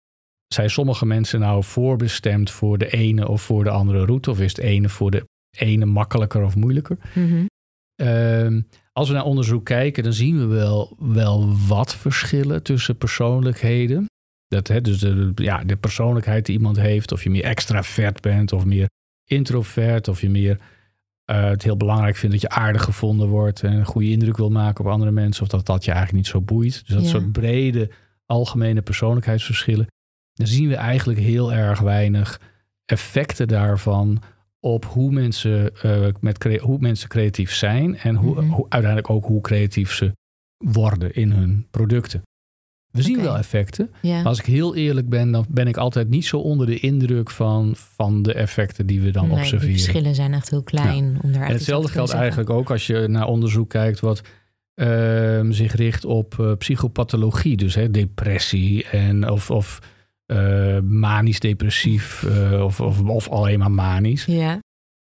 [0.53, 4.29] zijn sommige mensen nou voorbestemd voor de ene of voor de andere route?
[4.29, 5.25] Of is het ene voor de
[5.57, 6.97] ene makkelijker of moeilijker?
[7.13, 7.45] Mhm.
[7.95, 8.61] Ehm,
[8.93, 14.05] als we naar onderzoek kijken, dan zien we wel, wel wat verschillen tussen persoonlijkheden.
[14.47, 18.53] Dat, hè, dus de, ja, de persoonlijkheid die iemand heeft, of je meer extravert bent
[18.53, 18.87] of meer
[19.29, 20.59] introvert, of je meer
[21.25, 24.49] eh, het heel belangrijk vindt dat je aardig gevonden wordt en een goede indruk wil
[24.49, 26.81] maken op andere mensen, of dat dat je eigenlijk niet zo boeit.
[26.85, 27.09] Dus dat Ja.
[27.09, 27.89] soort brede,
[28.25, 29.87] algemene persoonlijkheidsverschillen.
[30.33, 32.41] Dan zien we eigenlijk heel erg weinig
[32.85, 34.21] effecten daarvan
[34.59, 38.49] op hoe mensen, eh, met hoe mensen creatief zijn en hoe, Mhm.
[38.49, 40.15] hoe, uiteindelijk ook hoe creatief ze
[40.57, 42.21] worden in hun producten.
[42.91, 43.89] We zien wel effecten.
[44.01, 44.15] ja.
[44.15, 47.29] Maar als ik heel eerlijk ben, dan ben ik altijd niet zo onder de indruk
[47.29, 49.73] van, van de effecten die we dan Nee, observeren.
[49.79, 51.19] verschillen zijn echt heel klein.
[51.21, 54.21] Om daar En hetzelfde geldt eigenlijk ook als je naar onderzoek kijkt wat
[54.75, 57.57] ehm, zich richt op eh, psychopathologie.
[57.57, 59.79] Dus hè, depressie en of, of
[60.25, 64.25] eh, manisch-depressief eh, of, of, of alleen maar manisch.
[64.25, 64.59] Ja.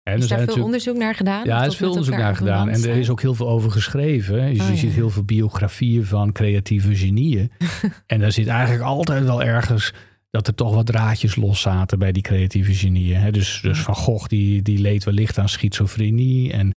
[0.04, 1.46] En Is er zijn daar veel onderzoek naar gedaan?
[1.46, 2.70] ja, er is veel onderzoek naar gedaan.
[2.70, 4.36] En er is ook heel veel over geschreven.
[4.50, 4.78] Dus Oh, je ja.
[4.80, 7.52] ziet heel veel biografieën van creatieve genieën.
[8.06, 9.94] en daar zit eigenlijk altijd wel ergens
[10.30, 13.20] dat er toch wat draadjes los zaten bij die creatieve genieën.
[13.20, 13.32] Hè?
[13.32, 16.52] Dus, dus Van Gogh die, die leed wellicht aan schizofrenie.
[16.52, 16.72] En,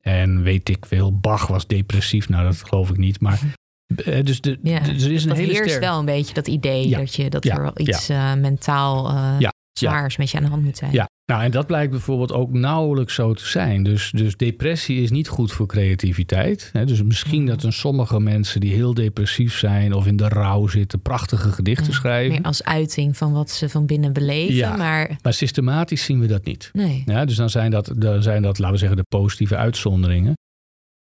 [0.00, 2.28] en weet ik veel, Bach was depressief.
[2.28, 3.20] Nou, dat geloof ik niet.
[3.20, 3.40] Maar
[4.04, 5.86] eh, dus de, Ja, de- er is een Dat hele heerst sterke...
[5.86, 6.98] wel een beetje, dat idee Ja.
[6.98, 7.54] dat, je, dat Ja.
[7.56, 10.92] er wel iets eh, mentaal eh, zwaars met je aan de hand moet zijn.
[10.92, 13.82] Ja, nou en dat blijkt bijvoorbeeld ook nauwelijks zo te zijn.
[13.82, 16.70] Dus, dus depressie is niet goed voor creativiteit.
[16.72, 16.84] Hè?
[16.86, 21.00] Dus misschien dat een sommige mensen die heel depressief zijn of in de rouw zitten,
[21.02, 22.32] prachtige gedichten Ja, schrijven.
[22.32, 24.54] Meer als uiting van wat ze van binnen beleven.
[24.54, 24.76] Ja.
[24.76, 26.70] Maar Maar systematisch zien we dat niet.
[26.72, 27.02] nee.
[27.06, 30.34] Ja, dus dan zijn dat, dan zijn dat, laten we zeggen, de positieve uitzonderingen.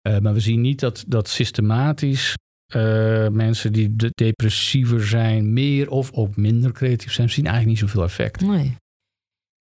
[0.01, 2.33] Eh, maar we zien niet dat, dat systematisch
[2.73, 7.89] eh, mensen die de- depressiever zijn, meer of ook minder creatief zijn, zien eigenlijk niet
[7.89, 8.41] zoveel effect.
[8.41, 8.75] nee.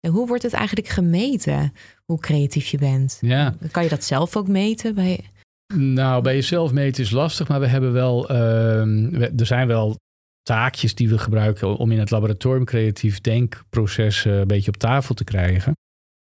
[0.05, 1.73] En hoe wordt het eigenlijk gemeten,
[2.05, 3.19] hoe creatief je bent?
[3.21, 3.55] Ja.
[3.71, 4.95] Kan je dat zelf ook meten?
[4.95, 5.21] Bij...
[5.75, 9.97] Nou, bij jezelf meten is lastig, maar we hebben wel, ehm, er zijn wel
[10.43, 15.25] taakjes die we gebruiken om in het laboratorium creatief denkproces een beetje op tafel te
[15.25, 15.73] krijgen.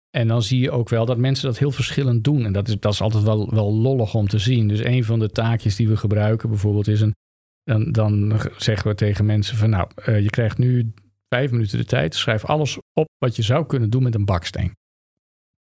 [0.10, 2.46] En dan zie je ook wel dat mensen dat heel verschillend doen.
[2.46, 4.68] En dat is, dat is altijd wel, wel lollig om te zien.
[4.68, 7.16] Dus een van de taakjes die we gebruiken bijvoorbeeld is een.
[7.64, 10.94] Dan, dan zeggen we tegen mensen van nou, eh, je krijgt nu
[11.34, 12.16] vijf minuten de tijd.
[12.16, 14.72] Schrijf alles op wat je zou kunnen doen met een baksteen.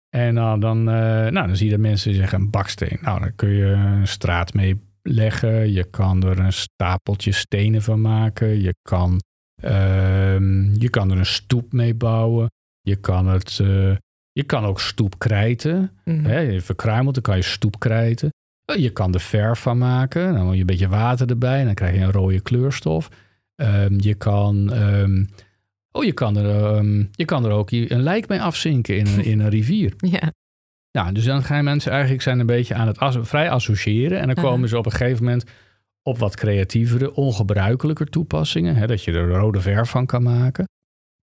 [0.08, 0.94] En dan, dan, eh,
[1.34, 2.98] nou, dan zie je dat mensen zeggen een baksteen.
[3.00, 5.72] Nou, dan kun je een straat mee leggen.
[5.72, 8.60] Je kan er een stapeltje stenen van maken.
[8.60, 9.20] Je kan,
[9.62, 12.50] ehm, je kan er een stoep mee bouwen.
[12.80, 13.96] Je kan, het, eh,
[14.32, 15.90] je kan ook stoep krijten.
[16.04, 16.24] Mhm.
[16.24, 18.30] Hè, je verkruimelt, dan kan je stoep krijten.
[18.64, 20.34] Eh, Je kan er verf van maken.
[20.34, 21.58] Dan moet je een beetje water erbij.
[21.58, 23.08] En dan krijg je een rode kleurstof.
[23.54, 24.72] Ehm, je kan...
[24.72, 25.24] ehm,
[25.96, 29.24] oh, je kan, er, ehm, je kan er ook een lijk mee afzinken in een,
[29.24, 29.92] in een rivier.
[30.20, 30.32] Ja.
[30.90, 34.20] Nou, dus dan gaan mensen eigenlijk zijn een beetje aan het as- vrij associëren.
[34.20, 35.44] En dan komen ze op een gegeven moment
[36.02, 38.76] op wat creatievere, ongebruikelijker toepassingen.
[38.76, 40.64] Hè, dat je er rode verf van kan maken.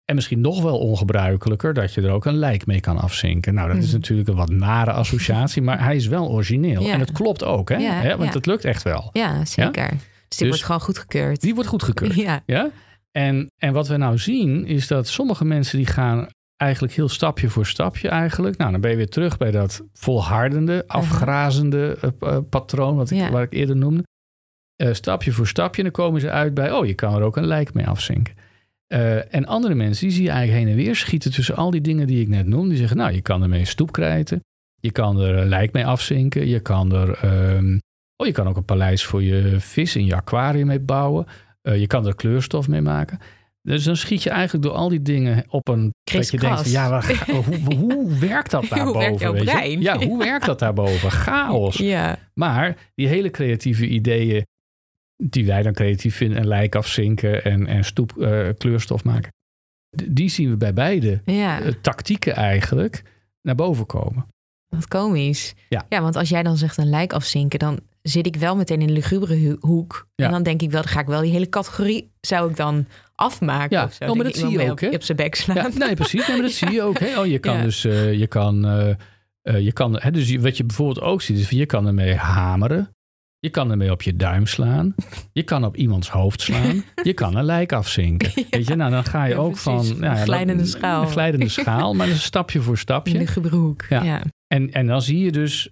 [0.05, 3.55] En misschien nog wel ongebruikelijker, dat je er ook een lijk mee kan afzinken.
[3.55, 3.95] Nou, dat is Mhm.
[3.95, 6.83] natuurlijk een wat nare associatie, maar hij is wel origineel.
[6.83, 6.93] Ja.
[6.93, 7.77] En het klopt ook, hè?
[7.77, 8.17] Ja, hè?
[8.17, 8.37] Want ja.
[8.37, 9.11] het lukt echt wel.
[9.13, 9.89] ja, zeker.
[9.89, 11.41] Dus dit Dus- wordt gewoon goedgekeurd.
[11.41, 12.15] Die wordt goedgekeurd.
[12.27, 12.43] Ja.
[12.47, 12.71] Ja?
[13.11, 17.49] En, en wat we nou zien is dat sommige mensen die gaan eigenlijk heel stapje
[17.49, 18.57] voor stapje eigenlijk.
[18.57, 23.19] Nou, dan ben je weer terug bij dat volhardende, afgrazende eh, eh, patroon wat ik,
[23.19, 23.31] Ja.
[23.31, 24.05] waar ik eerder noemde.
[24.77, 27.37] Eh, stapje voor stapje en dan komen ze uit bij, oh, je kan er ook
[27.37, 28.35] een lijk mee afzinken.
[29.31, 32.07] En andere mensen, die zie je eigenlijk heen en weer schieten tussen al die dingen
[32.07, 32.69] die ik net noemde.
[32.69, 34.41] Die zeggen, nou, je kan ermee stoep krijten.
[34.81, 36.49] Je kan er een lijk mee afzinken.
[36.49, 37.79] Je kan er, ehm,
[38.17, 41.27] oh, je kan ook een paleis voor je vis in je aquarium mee bouwen.
[41.63, 43.19] Eh, je kan er kleurstof mee maken.
[43.63, 45.93] Dus dan schiet je eigenlijk door al die dingen op een...
[46.13, 47.03] dat je denkt, van, ja,
[47.35, 49.01] hoe, hoe werkt dat Hoe daarboven?
[49.01, 49.51] werkt jouw weet je?
[49.51, 49.81] brein?
[49.81, 51.11] Ja, hoe werkt dat daarboven?
[51.11, 51.77] Chaos.
[51.77, 52.19] Ja.
[52.35, 54.47] Maar die hele creatieve ideeën,
[55.17, 59.33] die wij dan creatief vinden, een lijk afzinken en, en stoep eh, kleurstof maken,
[60.07, 61.61] die zien we bij beide Ja.
[61.61, 63.03] eh, tactieken eigenlijk
[63.43, 64.27] naar boven komen.
[64.69, 65.55] Wat komisch.
[65.69, 65.87] Ja.
[65.89, 68.87] ja, want als jij dan zegt een lijk afzinken, dan zit ik wel meteen in
[68.87, 70.09] de lugubere hoek.
[70.15, 70.25] Ja.
[70.27, 72.87] En dan denk ik wel, dan ga ik wel die hele categorie, zou ik dan
[73.15, 74.05] afmaken Ja, of zo.
[74.05, 74.89] oh, maar dat zie je ook, hè?
[74.89, 75.57] Op, zijn bek slaan.
[75.57, 76.27] Ja, nee, precies.
[76.27, 76.99] Nee, maar dat zie je ook.
[76.99, 77.19] Hè?
[77.21, 78.91] Oh, je kan dus, eh, je kan, eh,
[79.43, 82.15] eh, je kan, hè, dus wat je bijvoorbeeld ook ziet, is van, je kan ermee
[82.15, 82.95] hameren.
[83.39, 84.95] Je kan ermee op je duim slaan.
[85.33, 86.85] Je kan op iemands hoofd slaan.
[87.03, 88.33] Je kan een lijk afzinken.
[88.51, 89.65] Weet je, nou dan ga je Ja, ook precies.
[89.65, 89.99] van...
[89.99, 91.03] nou Een ja, glijdende schaal.
[91.03, 93.13] Een glijdende schaal, maar dat is stapje voor In stapje.
[93.13, 93.85] de lugubere hoek.
[93.89, 94.03] Ja.
[94.03, 94.23] Ja.
[94.47, 95.69] En, en dan zie je dus,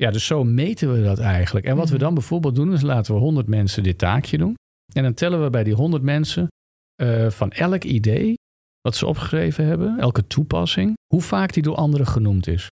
[0.00, 1.66] ja, dus zo meten we dat eigenlijk.
[1.66, 2.04] En wat we Mhm.
[2.04, 4.54] dan bijvoorbeeld doen, is laten we 100 mensen dit taakje doen.
[4.92, 6.48] En dan tellen we bij die 100 mensen
[6.96, 8.34] eh, van elk idee
[8.80, 12.66] wat ze opgeschreven hebben, elke toepassing, hoe vaak die door anderen genoemd is.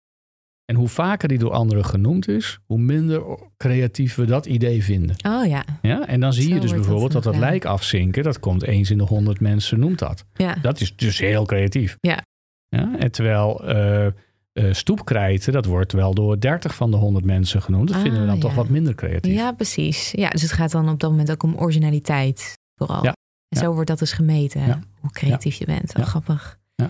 [0.65, 3.23] En hoe vaker die door anderen genoemd is, hoe minder
[3.57, 5.15] creatief we dat idee vinden.
[5.27, 5.63] Oh ja.
[5.81, 6.07] Ja?
[6.07, 7.49] En dan zie Zo je dus dat bijvoorbeeld dat dat gedaan.
[7.49, 10.25] lijk afzinken, dat komt eens in de 100 mensen noemt dat.
[10.33, 10.55] ja.
[10.61, 11.97] Dat is dus heel creatief.
[11.99, 12.21] Ja.
[12.67, 14.07] ja en terwijl eh,
[14.55, 17.87] eh, stoepkrijten, dat wordt wel door 30 van de 100 mensen genoemd.
[17.87, 18.41] Dat Ah, vinden we dan ja.
[18.41, 19.33] toch wat minder creatief.
[19.33, 20.11] Ja, precies.
[20.11, 23.03] Ja, dus het gaat dan op dat moment ook om originaliteit vooral.
[23.03, 23.13] Ja.
[23.47, 25.93] En zo wordt dat dus gemeten, hoe creatief je bent.
[25.97, 26.03] Ja.
[26.03, 26.59] grappig.
[26.75, 26.89] Ja.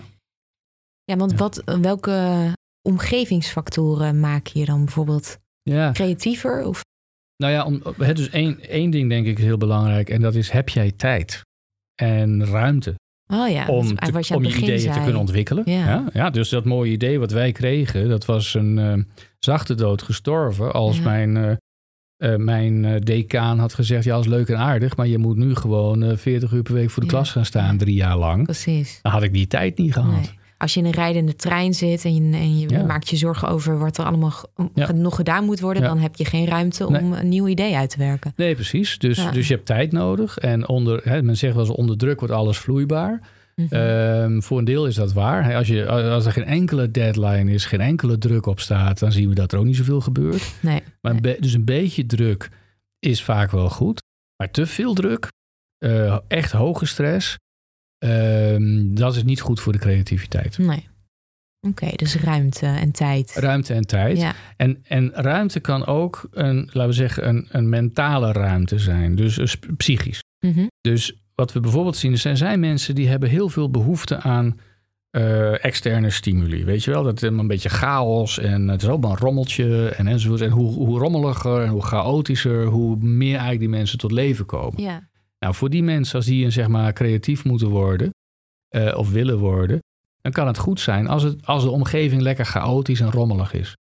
[1.04, 1.32] Ja, want.
[1.38, 2.52] Wat, welke
[2.88, 5.92] omgevingsfactoren maak je dan bijvoorbeeld Ja.
[5.92, 6.64] creatiever?
[6.66, 6.80] Of,
[7.36, 10.10] Nou ja, om, dus één, één ding denk ik is heel belangrijk.
[10.10, 11.42] En dat is, heb jij tijd
[11.94, 12.94] en ruimte
[13.26, 15.62] oh ja, om, te- je om je ideeën te kunnen ontwikkelen?
[15.66, 15.78] Ja.
[15.86, 16.04] Ja?
[16.12, 18.94] Ja, dus dat mooie idee wat wij kregen, dat was een eh,
[19.38, 21.02] zachte dood gestorven als Ja.
[21.02, 21.52] mijn, eh,
[22.16, 25.54] eh, mijn uh, decaan had gezegd, ja, is leuk en aardig, maar je moet nu
[25.54, 27.14] gewoon uh, 40 uur per week voor de Ja.
[27.14, 28.42] klas gaan staan, drie jaar lang.
[28.44, 28.98] Precies.
[29.02, 30.12] Dan had ik die tijd niet gehad.
[30.12, 30.35] Nee.
[30.58, 32.82] Als je in een rijdende trein zit en je, en je Ja.
[32.84, 34.32] maakt je zorgen over wat er allemaal
[34.74, 34.92] Ja.
[34.92, 35.88] nog gedaan moet worden, Ja.
[35.88, 38.32] dan heb je geen ruimte om een nieuw idee uit te werken.
[38.36, 38.98] Nee, precies.
[38.98, 40.38] Dus, dus je hebt tijd nodig.
[40.38, 43.20] En onder, hè, men zegt wel eens, onder druk wordt alles vloeibaar.
[43.54, 43.74] Mhm.
[43.74, 45.54] Ehm, voor een deel is dat waar.
[45.54, 49.28] Als, je, als er geen enkele deadline is, geen enkele druk op staat, dan zien
[49.28, 50.52] we dat er ook niet zoveel gebeurt.
[50.60, 50.82] nee.
[51.00, 51.40] Maar Nee.
[51.40, 52.50] dus een beetje druk
[52.98, 54.02] is vaak wel goed.
[54.36, 55.28] Maar te veel druk,
[55.78, 57.36] eh, echt hoge stress,
[57.98, 60.58] ehm, dat is niet goed voor de creativiteit.
[60.58, 60.88] Nee.
[61.60, 63.34] Oké, dus ruimte en tijd.
[63.34, 64.18] Ruimte en tijd.
[64.18, 64.34] Ja.
[64.56, 69.14] En, en ruimte kan ook een, laten we zeggen, een, een mentale ruimte zijn.
[69.14, 70.22] Dus psychisch.
[70.40, 70.66] Mhm.
[70.80, 74.58] Dus wat we bijvoorbeeld zien, er zijn, zijn mensen die hebben heel veel behoefte aan
[75.10, 76.64] eh, externe stimuli.
[76.64, 79.16] Weet je wel, dat is helemaal een beetje chaos en het is ook maar een
[79.16, 80.40] rommeltje en enzovoort.
[80.40, 84.82] En hoe, hoe rommeliger en hoe chaotischer, hoe meer eigenlijk die mensen tot leven komen.
[84.82, 85.08] ja.
[85.46, 88.10] Nou, voor die mensen, als die zeg maar creatief moeten worden
[88.68, 89.82] eh, of willen worden,
[90.20, 93.76] dan kan het goed zijn als, het, als de omgeving lekker chaotisch en rommelig is.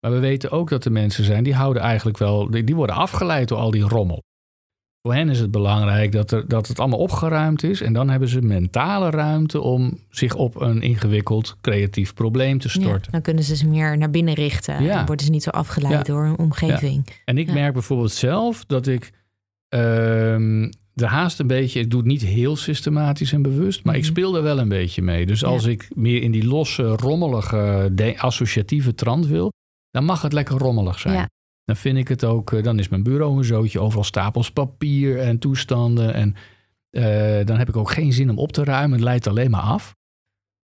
[0.00, 2.96] Maar we weten ook dat er mensen zijn die houden eigenlijk wel, die, die worden
[2.96, 4.22] afgeleid door al die rommel.
[5.02, 8.28] Voor hen is het belangrijk dat, er, dat het allemaal opgeruimd is en dan hebben
[8.28, 13.12] ze mentale ruimte om zich op een ingewikkeld creatief probleem te Ja, storten.
[13.12, 14.82] dan kunnen ze zich meer naar binnen richten.
[14.82, 14.94] Ja.
[14.96, 16.02] Dan worden ze niet zo afgeleid Ja.
[16.02, 17.06] door een omgeving.
[17.24, 19.12] En ik merk bijvoorbeeld zelf dat ik
[19.68, 20.68] ehm
[21.02, 24.10] er haast een beetje, ik doe het niet heel systematisch en bewust, maar ik Mhm.
[24.10, 25.26] speel er wel een beetje mee.
[25.26, 25.46] Dus Ja.
[25.48, 29.52] als ik meer in die losse, rommelige, associatieve trant wil,
[29.90, 31.14] dan mag het lekker rommelig zijn.
[31.14, 31.28] Ja.
[31.64, 35.18] Dan vind ik het ook, eh, dan is mijn bureau een zootje, overal stapels papier
[35.18, 36.14] en toestanden.
[36.14, 36.34] En
[36.90, 39.60] eh, dan heb ik ook geen zin om op te ruimen, het leidt alleen maar
[39.60, 39.94] af.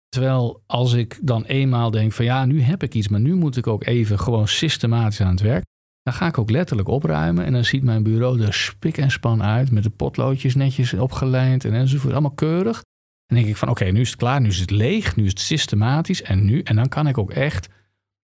[0.09, 3.57] Terwijl als ik dan eenmaal denk van ja, nu heb ik iets, maar nu moet
[3.57, 5.63] ik ook even gewoon systematisch aan het werk.
[6.01, 9.43] Dan ga ik ook letterlijk opruimen en dan ziet mijn bureau er spik en span
[9.43, 12.13] uit met de potloodjes netjes opgelijnd en enzovoort.
[12.13, 12.83] Allemaal keurig.
[13.25, 15.29] En denk ik van oké, nu is het klaar, nu is het leeg, nu is
[15.29, 16.61] het systematisch en nu.
[16.61, 17.69] En dan kan ik ook echt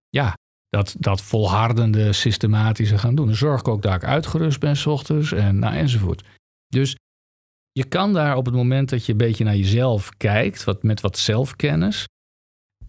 [0.10, 0.34] ja,
[0.70, 3.26] dat, dat volhardende systematische gaan doen.
[3.26, 6.24] Dan zorg ik ook dat ik uitgerust ben s ochtends en nou, enzovoort.
[6.68, 6.96] Dus
[7.72, 11.02] je kan daar op het moment dat je een beetje naar jezelf kijkt, wat, met
[11.02, 12.06] wat zelfkennis,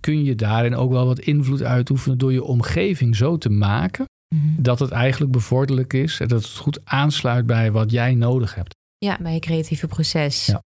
[0.00, 4.06] kun je daarin ook wel wat invloed uitoefenen door je omgeving zo te maken.
[4.56, 8.74] Dat het eigenlijk bevorderlijk is en dat het goed aansluit bij wat jij nodig hebt.
[8.98, 10.46] Ja, bij je creatieve proces.
[10.46, 10.62] Ja.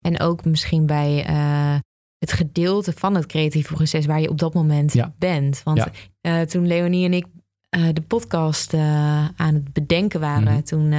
[0.00, 1.74] En ook misschien bij eh,
[2.18, 5.14] het gedeelte van het creatieve proces waar je op dat moment Ja.
[5.18, 5.62] bent.
[5.64, 5.90] Want Ja.
[6.20, 7.26] eh, toen Leonie en ik
[7.68, 10.62] eh, de podcast aan het bedenken waren, Mhm.
[10.62, 10.90] toen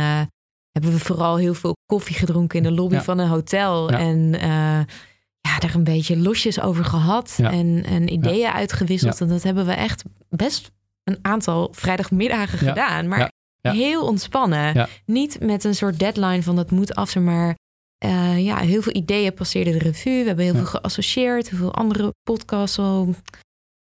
[0.72, 3.90] hebben we vooral heel veel koffie gedronken in de lobby van een hotel.
[3.90, 4.18] En
[5.40, 9.22] ja, daar een beetje losjes over gehad en, en ideeën uitgewisseld.
[9.22, 10.72] En dat hebben we echt best
[11.04, 12.72] een aantal vrijdagmiddagen Ja.
[12.72, 13.08] gedaan.
[13.08, 13.72] Maar Ja.
[13.72, 14.74] Heel ontspannen.
[14.74, 14.88] Ja.
[15.06, 17.56] Niet met een soort deadline van dat moet af maar
[17.98, 20.22] eh, ja, heel veel ideeën passeerden de revue.
[20.22, 20.60] We hebben heel Ja.
[20.60, 23.16] veel geassocieerd, heel veel andere podcasts al,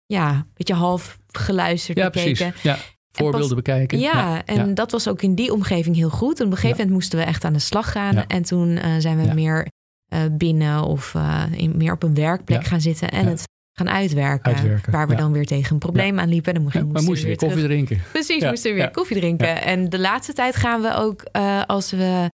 [0.06, 2.34] ja, een beetje half geluisterd, Ja, bekeken.
[2.48, 2.62] precies.
[2.64, 2.78] Ja.
[3.12, 4.00] Voorbeelden pas- bekijken.
[4.00, 6.40] Ja, en dat was ook in die omgeving heel goed.
[6.40, 8.26] En op een gegeven moment moesten we echt aan de slag gaan.
[8.28, 9.68] En toen eh, zijn we meer
[10.12, 11.16] eh, binnen of
[11.52, 14.54] in, meer op een werkplek gaan zitten en het gaan uitwerken.
[14.54, 15.20] Uitwerken, Waar we ja.
[15.20, 16.54] dan weer tegen een probleem aanliepen.
[16.54, 18.02] En dan Ja, moesten moest je weer terug- koffie drinken.
[18.12, 18.92] Precies, Ja, moesten we weer ja.
[18.92, 19.62] koffie drinken.
[19.62, 22.30] En de laatste tijd gaan we ook, eh, als we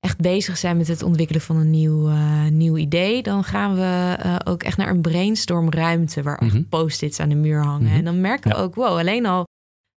[0.00, 4.16] echt bezig zijn met het ontwikkelen van een nieuw, eh, nieuw idee, dan gaan we
[4.18, 6.62] eh, ook echt naar een brainstormruimte waar Mhm.
[6.68, 7.86] post-its aan de muur hangen.
[7.88, 7.96] Mhm.
[7.96, 8.62] En dan merken we Ja.
[8.62, 9.44] ook, wow, alleen al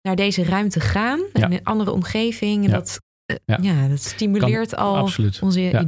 [0.02, 1.46] naar deze ruimte gaan, Ja.
[1.46, 2.76] in een andere omgeving, en Ja.
[2.76, 3.00] dat,
[3.46, 3.58] Ja.
[3.62, 3.88] ja.
[3.88, 5.40] dat stimuleert al Absoluut.
[5.42, 5.84] onze Ja.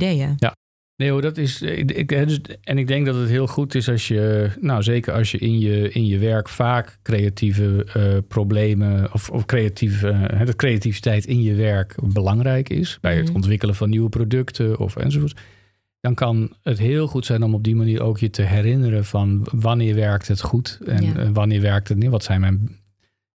[1.00, 1.62] Nee hoor, dat is.
[1.62, 5.14] Ik, ik- dus- en ik denk dat het heel goed is als je, nou zeker
[5.14, 10.46] als je in je, in je werk vaak creatieve eh, problemen of, of creatieve, eh,
[10.46, 12.98] de creativiteit in je werk belangrijk is.
[13.02, 13.36] Bij het Mhm.
[13.36, 15.40] ontwikkelen van nieuwe producten of enzovoort.
[16.00, 19.48] Dan kan het heel goed zijn om op die manier ook je te herinneren van
[19.52, 21.16] wanneer werkt het goed en Ja.
[21.16, 22.10] eh, wanneer werkt het niet.
[22.10, 22.70] Wat zijn mijn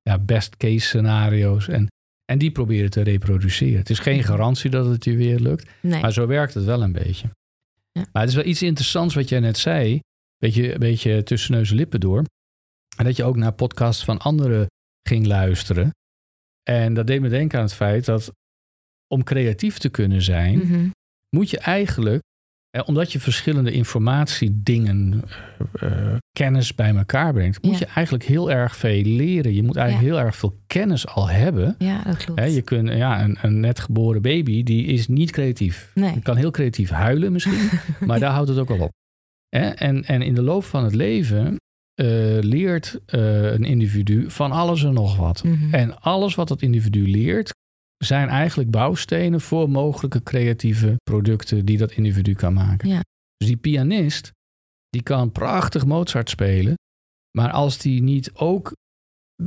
[0.03, 1.89] ja, best case scenario's en,
[2.25, 3.79] en die proberen te reproduceren.
[3.79, 4.27] Het is geen Mhm.
[4.27, 5.71] garantie dat het je weer lukt.
[5.81, 6.01] Nee.
[6.01, 7.27] Maar zo werkt het wel een beetje.
[7.99, 8.05] Ja.
[8.13, 10.01] Maar het is wel iets interessants wat jij net zei.
[10.37, 12.25] Beetje, een beetje tussen neus en lippen door.
[12.97, 14.67] En dat je ook naar podcasts van anderen
[15.09, 15.91] ging luisteren.
[16.63, 18.33] En dat deed me denken aan het feit dat
[19.07, 20.89] om creatief te kunnen zijn, Mhm.
[21.37, 22.23] moet je eigenlijk,
[22.85, 25.23] omdat je verschillende informatiedingen,
[25.73, 27.79] eh, kennis bij elkaar brengt, moet Ja.
[27.79, 29.55] je eigenlijk heel erg veel leren.
[29.55, 31.75] Je moet eigenlijk heel erg veel kennis al hebben.
[31.79, 32.55] Ja, dat klopt.
[32.55, 35.91] Je kunt, ja, een, een net geboren baby, die is niet creatief.
[35.95, 36.13] Nee.
[36.13, 37.69] Die kan heel creatief huilen misschien,
[38.07, 38.91] maar daar houdt het ook al op.
[39.49, 41.57] En, en in de loop van het leven
[41.95, 42.07] eh,
[42.41, 45.45] leert een individu van alles en nog wat.
[45.45, 45.75] Mhm.
[45.75, 47.54] En alles wat dat individu leert,
[48.05, 52.89] zijn eigenlijk bouwstenen voor mogelijke creatieve producten die dat individu kan maken.
[52.89, 53.01] Ja.
[53.37, 54.33] Dus die pianist,
[54.89, 56.75] die kan prachtig Mozart spelen,
[57.39, 58.73] maar als die niet ook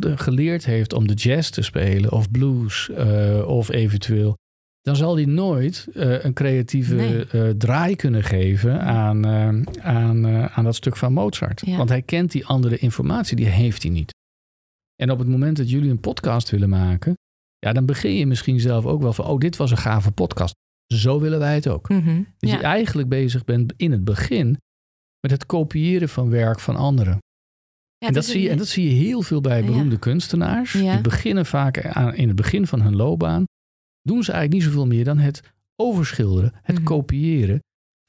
[0.01, 4.35] geleerd heeft om de jazz te spelen of blues eh, of eventueel,
[4.81, 7.25] dan zal hij nooit eh, een creatieve Nee.
[7.25, 9.25] eh, draai kunnen geven aan,
[9.81, 11.65] aan, aan dat stuk van Mozart.
[11.65, 11.77] Ja.
[11.77, 14.13] Want hij kent die andere informatie, die heeft hij niet.
[14.95, 17.13] En op het moment dat jullie een podcast willen maken,
[17.59, 20.53] ja, dan begin je misschien zelf ook wel van, oh, dit was een gave podcast.
[20.93, 21.87] Zo willen wij het ook.
[21.87, 21.99] Dat
[22.37, 22.55] Ja.
[22.57, 24.57] je eigenlijk bezig bent in het begin
[25.19, 27.17] met het kopiëren van werk van anderen.
[27.97, 29.65] Ja, en, dat zie je, en dat zie je heel veel bij Ja.
[29.65, 30.71] beroemde kunstenaars.
[30.71, 33.43] Die beginnen vaak aan, in het begin van hun loopbaan.
[34.01, 35.41] Doen ze eigenlijk niet zoveel meer dan het
[35.81, 36.85] overschilderen, het Mhm.
[36.85, 37.59] kopiëren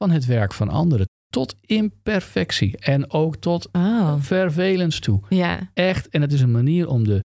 [0.03, 1.07] van het werk van anderen.
[1.33, 5.21] Tot imperfectie en ook tot Oh, vervelens toe.
[5.29, 5.71] ja.
[5.75, 7.25] Echt, en het is een manier om, de,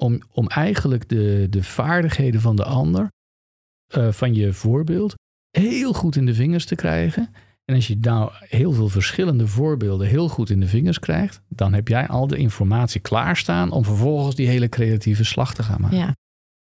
[0.00, 3.08] om, om eigenlijk de, de vaardigheden van de ander,
[3.86, 5.14] eh, van je voorbeeld,
[5.50, 7.28] heel goed in de vingers te krijgen.
[7.64, 11.72] En als je nou heel veel verschillende voorbeelden heel goed in de vingers krijgt, dan
[11.72, 15.98] heb jij al de informatie klaarstaan om vervolgens die hele creatieve slag te gaan maken.
[15.98, 16.16] Ja.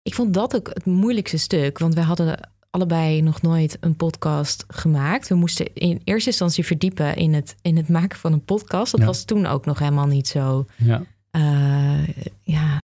[0.02, 4.64] Ik vond dat ook het moeilijkste stuk, want we hadden allebei nog nooit een podcast
[4.68, 5.28] gemaakt.
[5.28, 8.90] We moesten in eerste instantie verdiepen in het, in het maken van een podcast.
[8.90, 9.06] Dat Ja.
[9.06, 11.02] was toen ook nog helemaal niet zo, Ja.
[11.30, 12.08] eh,
[12.42, 12.78] ja,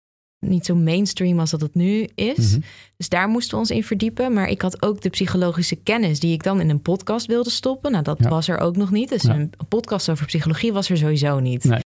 [0.47, 2.51] niet zo mainstream als dat het nu is.
[2.51, 2.61] Mhm.
[2.97, 4.33] Dus daar moesten we ons in verdiepen.
[4.33, 7.91] Maar ik had ook de psychologische kennis die ik dan in een podcast wilde stoppen.
[7.93, 8.29] Nou, dat Ja.
[8.29, 9.09] was er ook nog niet.
[9.09, 9.35] Dus Ja.
[9.35, 11.65] een podcast over psychologie was er sowieso niet.
[11.65, 11.81] Nee.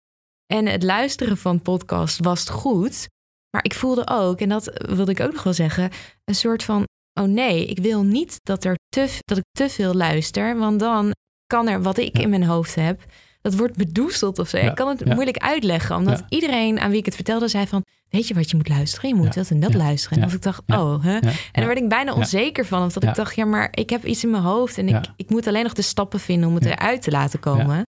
[0.46, 3.08] En het luisteren van podcast was goed.
[3.50, 5.90] Maar ik voelde ook, en dat wilde ik ook nog wel zeggen,
[6.24, 6.84] een soort van:
[7.20, 10.58] oh nee, ik wil niet dat, er te, dat ik te veel luister.
[10.58, 11.10] Want dan
[11.46, 12.22] kan er wat ik Ja.
[12.22, 13.04] in mijn hoofd heb,
[13.42, 14.56] dat wordt bedoezeld of zo.
[14.58, 14.68] Ja.
[14.68, 15.14] Ik kan het Ja.
[15.14, 16.26] moeilijk uitleggen, omdat Ja.
[16.28, 19.08] iedereen aan wie ik het vertelde zei van: weet je wat je moet luisteren?
[19.10, 20.18] Je moet dat en dat luisteren.
[20.18, 21.16] En of ik dacht, oh, hè?
[21.18, 22.84] En daar werd ik bijna onzeker van.
[22.84, 23.08] Of dat Ja.
[23.08, 25.62] ik dacht, ja, maar ik heb iets in mijn hoofd en ik, ik moet alleen
[25.62, 27.82] nog de stappen vinden om het eruit te laten komen.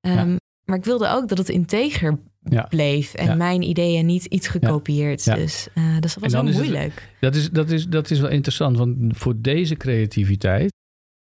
[0.00, 2.66] Ehm, Maar ik wilde ook dat het integer Ja.
[2.68, 3.34] bleef en Ja.
[3.34, 5.24] mijn ideeën niet iets gekopieerd.
[5.24, 5.34] Ja.
[5.34, 7.08] Dus uh, dat was wel het- moeilijk.
[7.20, 10.72] Dat is, dat, is, dat is wel interessant, want voor deze creativiteit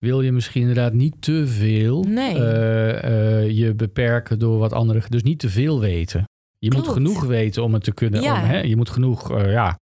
[0.06, 2.36] wil je misschien inderdaad niet te veel Nee.
[2.36, 5.02] eh, eh, je beperken door wat andere.
[5.10, 6.24] Dus niet te veel weten.
[6.58, 8.22] Je moet genoeg weten om het te kunnen.
[8.22, 8.42] Ja.
[8.42, 9.78] om, hè, je moet genoeg eh, ja,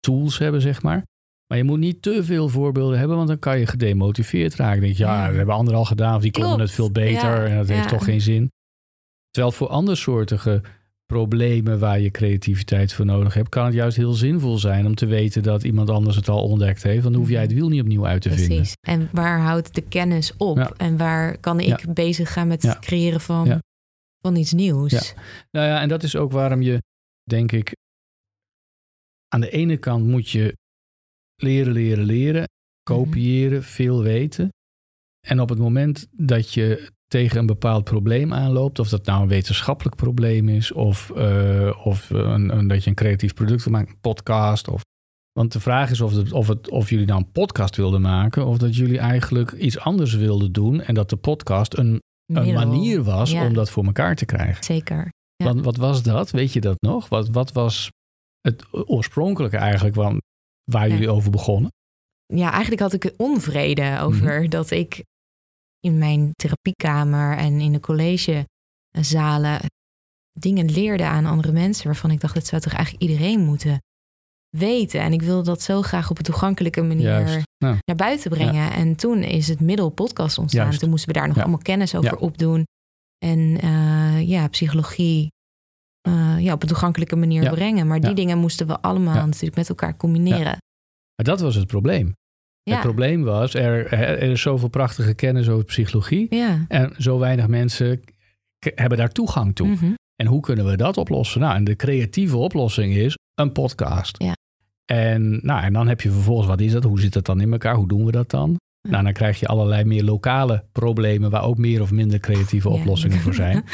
[0.00, 1.02] tools hebben, zeg maar.
[1.46, 4.74] Maar je moet niet te veel voorbeelden hebben, want dan kan je gedemotiveerd raken.
[4.76, 6.66] Dan denk je, ja, dat hebben anderen al gedaan, of die konden Klopt.
[6.66, 7.46] het veel beter Ja.
[7.46, 8.50] en dat heeft toch geen zin.
[9.30, 10.62] Terwijl voor andersoortige
[11.12, 15.06] problemen waar je creativiteit voor nodig hebt, kan het juist heel zinvol zijn om te
[15.06, 17.02] weten dat iemand anders het al ontdekt heeft.
[17.02, 18.56] Dan hoef jij het wiel niet opnieuw uit te vinden.
[18.56, 18.74] Precies.
[18.80, 20.56] En waar houdt de kennis op?
[20.56, 20.72] Ja.
[20.76, 22.68] En waar kan ik bezig gaan met Ja.
[22.68, 23.62] het creëren van,
[24.20, 25.14] van iets nieuws?
[25.50, 26.82] Nou ja, en dat is ook waarom je,
[27.22, 27.76] denk ik,
[29.28, 30.56] aan de ene kant moet je
[31.36, 32.48] leren, leren, leren,
[32.82, 34.48] kopiëren, veel weten.
[35.26, 39.28] En op het moment dat je tegen een bepaald probleem aanloopt, of dat nou een
[39.28, 43.90] wetenschappelijk probleem is, of, eh, of een, een, dat je een creatief product wil maken,
[43.92, 44.68] een podcast.
[44.68, 44.82] Of,
[45.32, 48.46] want de vraag is of, het, of, het, of jullie nou een podcast wilden maken,
[48.46, 52.00] of dat jullie eigenlijk iets anders wilden doen en dat de podcast een, een
[52.44, 52.52] Middel.
[52.66, 53.46] manier was Ja.
[53.46, 54.64] om dat voor elkaar te krijgen.
[54.64, 55.10] Zeker.
[55.36, 55.44] Ja.
[55.52, 56.30] Wat, wat was dat?
[56.30, 57.08] Weet je dat nog?
[57.08, 57.90] Wat, wat was
[58.40, 60.14] het oorspronkelijke eigenlijk waar,
[60.70, 60.92] waar Ja.
[60.94, 61.70] jullie over begonnen?
[62.34, 64.48] ja, eigenlijk had ik onvrede over Mhm.
[64.48, 65.02] dat ik
[65.86, 69.60] in mijn therapiekamer en in de collegezalen
[70.38, 73.78] dingen leerde aan andere mensen waarvan ik dacht, dat zou toch eigenlijk iedereen moeten
[74.56, 75.00] weten.
[75.00, 78.72] En ik wilde dat zo graag op een toegankelijke manier naar buiten brengen.
[78.72, 80.64] En toen is het middel podcast ontstaan.
[80.64, 80.80] Juist.
[80.80, 81.42] Toen moesten we daar nog Ja.
[81.42, 82.64] allemaal kennis over opdoen.
[83.24, 85.30] En eh, ja, psychologie
[86.00, 87.86] eh, ja, op een toegankelijke manier brengen.
[87.86, 90.56] Maar die dingen moesten we allemaal natuurlijk met elkaar combineren.
[91.16, 92.12] maar dat was het probleem.
[92.62, 92.72] Ja.
[92.72, 96.26] Het probleem was, er, er is zoveel prachtige kennis over psychologie.
[96.30, 96.64] Ja.
[96.68, 98.00] En zo weinig mensen
[98.58, 99.68] hebben daar toegang toe.
[99.68, 99.92] Mhm.
[100.16, 101.40] En hoe kunnen we dat oplossen?
[101.40, 104.22] Nou, en de creatieve oplossing is een podcast.
[104.22, 104.36] Ja.
[104.84, 106.84] En, nou, en dan heb je vervolgens, wat is dat?
[106.84, 107.74] Hoe zit dat dan in elkaar?
[107.74, 108.56] Hoe doen we dat dan?
[108.88, 113.18] Nou, dan krijg je allerlei meer lokale problemen waar ook meer of minder creatieve oplossingen
[113.18, 113.64] voor zijn.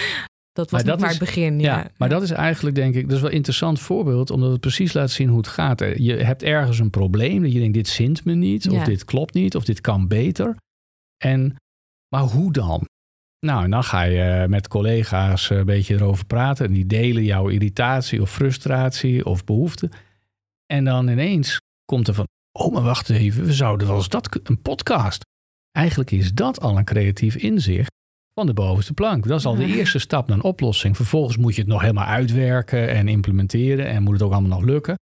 [0.59, 1.61] Dat was Maar nog dat maar het begin.
[1.61, 4.50] Ja, Ja, maar dat is eigenlijk denk ik, dat is wel een interessant voorbeeld, omdat
[4.50, 5.78] het precies laat zien hoe het gaat.
[5.96, 9.34] Je hebt ergens een probleem, dat je denkt, dit zint me niet, of dit klopt
[9.34, 10.56] niet, of dit kan beter.
[11.24, 11.56] En,
[12.14, 12.86] maar hoe dan?
[13.46, 17.48] Nou, en dan ga je met collega's een beetje erover praten en die delen jouw
[17.48, 19.90] irritatie of frustratie of behoefte.
[20.66, 22.26] En dan ineens komt er van,
[22.59, 25.22] oh maar wacht even, we zouden wel eens dat, een podcast.
[25.70, 27.96] Eigenlijk is dat al een creatief inzicht
[28.39, 29.26] van de bovenste plank.
[29.26, 30.97] Dat is al de eerste stap naar een oplossing.
[30.97, 34.68] Vervolgens moet je het nog helemaal uitwerken en implementeren en moet het ook allemaal nog
[34.68, 34.99] lukken.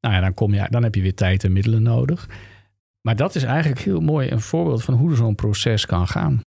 [0.00, 2.28] Nou ja, dan, kom je, dan heb je weer tijd en middelen nodig.
[3.00, 6.40] Maar dat is eigenlijk heel mooi een voorbeeld van hoe zo'n proces kan gaan.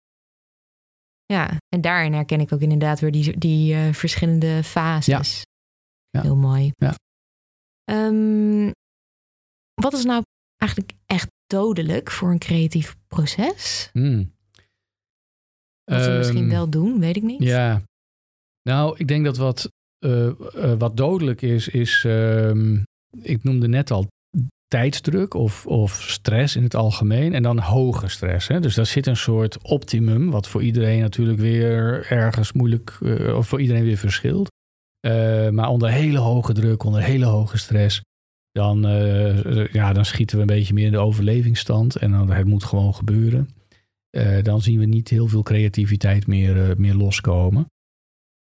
[1.26, 5.44] Ja, en daarin herken ik ook inderdaad weer die, die uh, verschillende fases.
[6.10, 6.22] Ja.
[6.22, 6.72] Heel mooi.
[6.76, 6.96] Ja.
[7.92, 8.72] Um,
[9.74, 10.24] wat is nou
[10.58, 13.90] eigenlijk echt dodelijk voor een creatief proces?
[13.92, 14.35] Hmm.
[15.86, 17.44] Wat um, misschien Ehm, wel doen, weet ik niet.
[17.44, 17.82] Ja,
[18.62, 19.72] nou, ik denk dat wat,
[20.06, 22.84] uh, uh, wat dodelijk is, is, um,
[23.22, 24.08] ik noemde net al
[24.68, 28.48] tijdsdruk of, of stress in het algemeen en dan hoge stress.
[28.48, 28.60] Hè?
[28.60, 33.48] Dus daar zit een soort optimum, wat voor iedereen natuurlijk weer ergens moeilijk, uh, of
[33.48, 34.54] voor iedereen weer verschilt.
[35.52, 38.02] Maar onder hele hoge druk, onder hele hoge stress,
[38.52, 38.82] dan,
[39.72, 42.96] ja, dan schieten we een beetje meer in de overlevingsstand en dan, het moet gewoon
[42.96, 43.50] gebeuren.
[44.16, 47.66] Uh, dan zien we niet heel veel creativiteit meer, meer loskomen.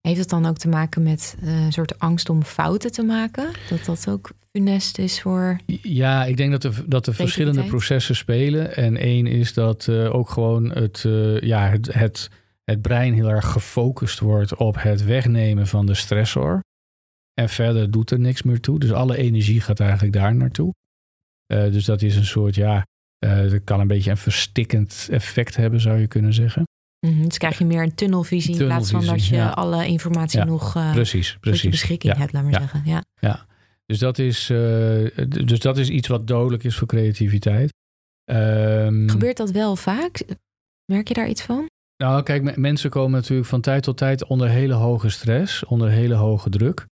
[0.02, 3.52] Heeft het dan ook te maken met een soort angst om fouten te maken?
[3.70, 5.60] Dat dat ook funest is voor.
[5.82, 8.76] Ja, ik denk dat er, dat er verschillende processen spelen.
[8.76, 11.06] En één is dat ook gewoon het,
[11.40, 12.30] ja, het, het,
[12.64, 16.60] het brein heel erg gefocust wordt op het wegnemen van de stressor.
[17.34, 18.80] En verder doet er niks meer toe.
[18.80, 20.74] Dus alle energie gaat eigenlijk daar naartoe.
[21.54, 22.86] Uh, dus dat is een soort, ja,
[23.20, 26.64] dat kan een beetje een verstikkend effect hebben, zou je kunnen zeggen.
[27.08, 29.50] Mm -hmm, dus krijg je meer een tunnelvisie, in plaats van dat je ja.
[29.50, 32.82] alle informatie ja, nog uh, precies, beschikking ja, hebt, laat maar zeggen.
[32.86, 33.04] Ja.
[33.20, 33.46] ja.
[33.86, 37.74] Dus, dat is, uh, dus dat is iets wat dodelijk is voor creativiteit.
[38.32, 40.24] Um, Gebeurt dat wel vaak?
[40.86, 41.66] Merk je daar iets van?
[41.98, 46.14] Nou, kijk, mensen komen natuurlijk van tijd tot tijd onder hele hoge stress, onder hele
[46.14, 46.86] hoge druk.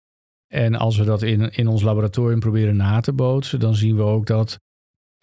[0.54, 4.02] En als we dat in, in ons laboratorium proberen na te bootsen, dan zien we
[4.02, 4.60] ook dat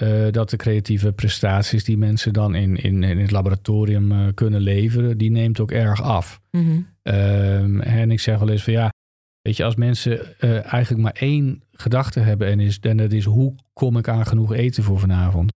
[0.03, 4.61] uh, dat de creatieve prestaties die mensen dan in, in, in het laboratorium uh, kunnen
[4.61, 6.41] leveren, die neemt ook erg af.
[6.51, 7.15] Mm -hmm.
[7.15, 8.91] um, en ik zeg wel eens van ja,
[9.41, 13.25] weet je, als mensen uh, eigenlijk maar één gedachte hebben en, is, en dat is
[13.25, 15.53] hoe kom ik aan genoeg eten voor vanavond.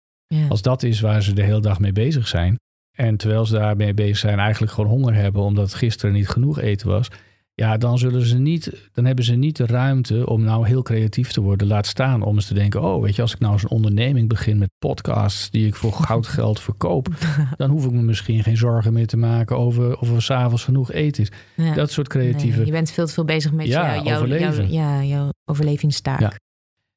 [0.48, 2.56] Als dat is waar ze de hele dag mee bezig zijn.
[2.96, 6.88] En terwijl ze daarmee bezig zijn, eigenlijk gewoon honger hebben omdat gisteren niet genoeg eten
[6.88, 7.08] was.
[7.56, 11.32] Ja, dan zullen ze niet, dan hebben ze niet de ruimte om nou heel creatief
[11.32, 11.66] te worden.
[11.66, 14.58] Laat staan om eens te denken: oh, weet je, als ik nou zo'n onderneming begin
[14.58, 17.08] met podcasts die ik voor goudgeld verkoop,
[17.56, 20.92] dan hoef ik me misschien geen zorgen meer te maken over of er s'avonds genoeg
[20.92, 21.30] eten is.
[21.54, 21.74] Ja.
[21.74, 22.56] Dat soort creatieve.
[22.56, 24.72] Nee, je bent veel te veel bezig met ja, jou, jouw, overleven.
[24.72, 26.20] Jouw, ja, jouw overlevingstaak.
[26.20, 26.32] Ja.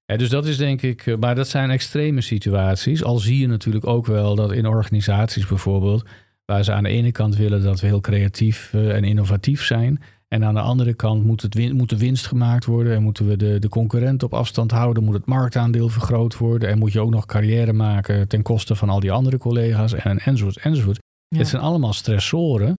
[0.05, 3.03] Ja, dus dat is denk ik, maar dat zijn extreme situaties.
[3.03, 6.05] Al zie je natuurlijk ook wel dat in organisaties bijvoorbeeld,
[6.45, 10.01] waar ze aan de ene kant willen dat we heel creatief en innovatief zijn.
[10.27, 13.27] En aan de andere kant moet, het win, moet de winst gemaakt worden en moeten
[13.27, 16.99] we de, de concurrent op afstand houden, moet het marktaandeel vergroot worden en moet je
[16.99, 20.99] ook nog carrière maken ten koste van al die andere collega's en enzovoort enzovoort.
[21.27, 21.37] Ja.
[21.37, 22.75] Het zijn allemaal stressoren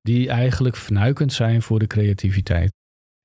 [0.00, 2.72] die eigenlijk fnuikend zijn voor de creativiteit.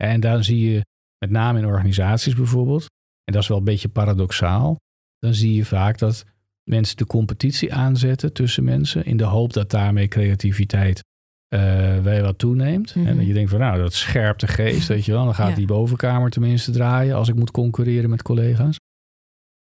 [0.04, 0.86] En daar zie je
[1.18, 2.86] met name in organisaties bijvoorbeeld,
[3.24, 4.78] en dat is wel een beetje paradoxaal,
[5.20, 6.26] dan zie je vaak dat
[6.64, 11.04] mensen de competitie aanzetten tussen mensen in de hoop dat daarmee creativiteit
[11.50, 12.96] uh, weer wat toeneemt.
[12.96, 13.08] Mhm.
[13.08, 15.24] En dat je denkt van nou, dat scherpt de geest, weet je wel.
[15.26, 15.56] Dan gaat Ja.
[15.56, 18.78] die bovenkamer tenminste draaien als ik moet concurreren met collega's.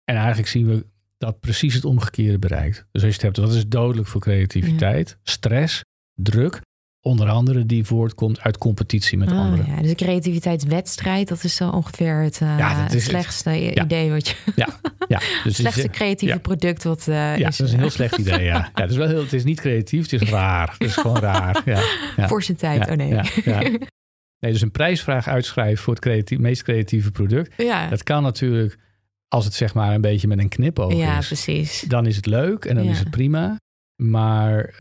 [0.03, 0.85] En eigenlijk zien we
[1.17, 2.85] dat precies het omgekeerde bereikt.
[2.91, 5.17] Dus als je het hebt, wat is dodelijk voor creativiteit?
[5.23, 5.81] Stress,
[6.13, 6.61] druk,
[7.09, 9.65] onder andere die voortkomt uit competitie met Oh, anderen.
[9.75, 9.81] ja.
[9.81, 13.01] Dus creativiteitswedstrijd, dat is zo ongeveer het, uh, Ja, het.
[13.01, 13.83] slechtste Ja.
[13.83, 14.35] idee wat je.
[14.55, 14.67] Ja,
[15.07, 15.17] ja.
[15.43, 16.39] Dus Het slechtste is, creatieve ja.
[16.39, 17.57] product wat uh, ja, is.
[17.57, 18.55] dat is een heel slecht idee, ja.
[18.75, 20.75] ja het, is wel heel, het is niet creatief, het is raar.
[20.77, 21.81] Het is gewoon raar, ja.
[22.15, 22.27] ja.
[22.27, 23.09] Voor zijn tijd, Ja, oh nee.
[23.09, 23.59] ja, ja.
[24.39, 27.53] Nee, dus een prijsvraag uitschrijven voor het creatief, meest creatieve product.
[27.63, 27.87] ja.
[27.89, 28.77] Dat kan natuurlijk
[29.27, 31.27] als het zeg maar een beetje met een knipoog ja, is.
[31.27, 31.81] precies.
[31.87, 32.91] Dan is het leuk en dan Ja.
[32.91, 33.57] is het prima.
[34.01, 34.73] Maar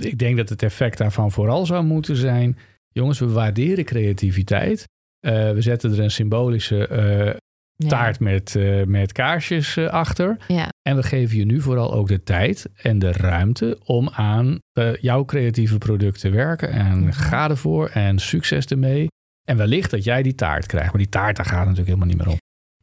[0.00, 2.58] ik denk dat het effect daarvan vooral zou moeten zijn...
[2.88, 4.84] jongens, we waarderen creativiteit.
[5.26, 7.26] Uh, we zetten er een symbolische uh,
[7.74, 7.88] Ja.
[7.88, 10.36] taart met, uh, met kaarsjes achter.
[10.48, 10.68] Ja.
[10.88, 14.58] En we geven je nu vooral ook de tijd en de ruimte om aan
[15.00, 16.70] jouw creatieve product te werken.
[16.70, 17.12] En Mhm.
[17.12, 19.06] ga ervoor en succes ermee.
[19.48, 20.88] En wellicht dat jij die taart krijgt.
[20.88, 22.36] Maar die taart, daar gaat natuurlijk helemaal niet meer om.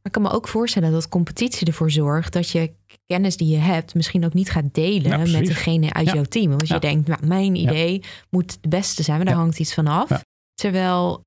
[0.09, 2.73] Maar ik kan me ook voorstellen dat competitie ervoor zorgt dat je
[3.05, 6.13] kennis die je hebt misschien ook niet gaat delen Ja, met degene uit Ja.
[6.13, 6.49] jouw team.
[6.49, 6.75] Want Ja.
[6.75, 9.41] je denkt, nou, mijn idee moet de beste zijn, maar daar Ja.
[9.41, 10.09] hangt iets van af.
[10.09, 10.21] Ja.
[10.53, 11.21] Terwijl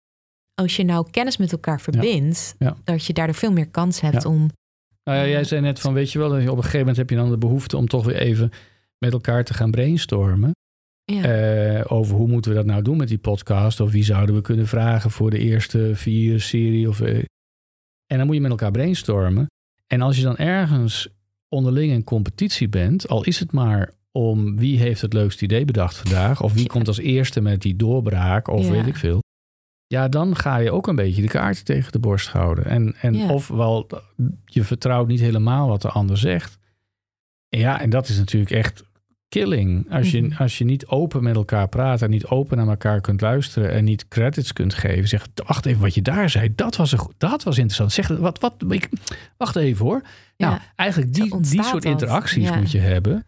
[0.54, 2.76] als je nou kennis met elkaar verbindt, Ja.
[2.84, 4.28] dat je daardoor veel meer kans hebt Ja.
[4.28, 4.50] om.
[5.04, 6.96] Nou ja, jij zei net van, weet je wel, dat je op een gegeven moment
[6.96, 8.50] heb je dan de behoefte om toch weer even
[8.98, 10.50] met elkaar te gaan brainstormen.
[11.04, 11.22] Ja.
[11.22, 13.80] eh, over hoe moeten we dat nou doen met die podcast.
[13.80, 16.88] Of wie zouden we kunnen vragen voor de eerste vier serie.
[16.88, 17.22] Of, eh,
[18.12, 19.46] en dan moet je met elkaar brainstormen.
[19.86, 21.08] En als je dan ergens
[21.48, 25.96] onderling in competitie bent, al is het maar om wie heeft het leukste idee bedacht
[25.96, 26.42] vandaag.
[26.42, 26.68] Of wie Ja.
[26.68, 28.70] komt als eerste met die doorbraak of Ja.
[28.70, 29.20] weet ik veel.
[29.86, 32.64] Ja, dan ga je ook een beetje de kaarten tegen de borst houden.
[32.64, 33.28] En, en Ja.
[33.32, 33.86] ofwel
[34.44, 36.58] je vertrouwt niet helemaal wat de ander zegt.
[37.48, 38.84] Ja, en dat is natuurlijk echt
[39.32, 39.92] killing.
[39.92, 40.42] Als je, Mhm.
[40.42, 43.84] als je niet open met elkaar praat en niet open naar elkaar kunt luisteren en
[43.84, 45.08] niet credits kunt geven.
[45.08, 47.92] Zeg, wacht even, wat je daar zei, dat was, een, dat was interessant.
[47.92, 48.88] Zeg, wat, wat, ik,
[49.36, 50.02] wacht even hoor.
[50.36, 50.48] Ja.
[50.48, 51.92] Nou, eigenlijk die, die soort dat.
[51.92, 52.56] interacties Ja.
[52.56, 53.26] moet je hebben.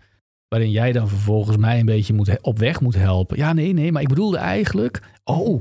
[0.48, 3.36] Waarin jij dan vervolgens mij een beetje moet, op weg moet helpen.
[3.36, 5.00] Ja, nee, nee, maar ik bedoelde eigenlijk.
[5.24, 5.60] Oh,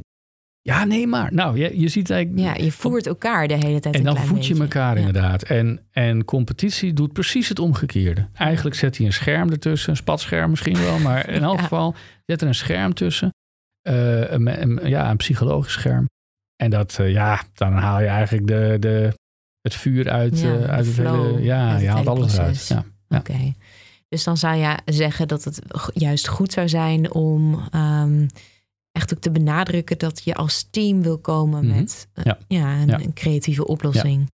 [0.65, 1.33] ja, nee, maar.
[1.33, 2.43] Nou, je, je ziet eigenlijk.
[2.57, 4.63] Ja, je voert elkaar de hele tijd en dan voed je beetje.
[4.63, 4.99] elkaar Ja.
[5.05, 5.43] inderdaad.
[5.43, 8.27] En, en competitie doet precies het omgekeerde.
[8.33, 9.89] Eigenlijk zet hij een scherm ertussen.
[9.89, 10.99] Een spatscherm misschien wel.
[10.99, 11.61] Maar in elk Ja.
[11.61, 11.95] geval
[12.25, 13.29] zet er een scherm tussen.
[13.81, 16.05] Eh, een, een- ja, een psychologisch scherm.
[16.55, 19.13] En dat, eh, ja, dan haal je eigenlijk de, de,
[19.61, 21.41] het vuur uit, Ja, eh, uit het flow hele...
[21.43, 22.71] Ja, het je haalt alles proces.
[22.73, 22.83] uit.
[23.09, 23.17] Ja.
[23.17, 23.53] Oké.
[24.07, 25.59] Dus dan zou je zeggen dat het
[25.93, 28.27] juist goed zou zijn om ehm,
[28.93, 31.75] echt ook te benadrukken dat je als team wil komen Mhm.
[31.75, 32.37] met eh, Ja.
[32.47, 32.81] ja.
[32.81, 32.99] een, Ja.
[33.01, 34.31] een creatieve oplossing.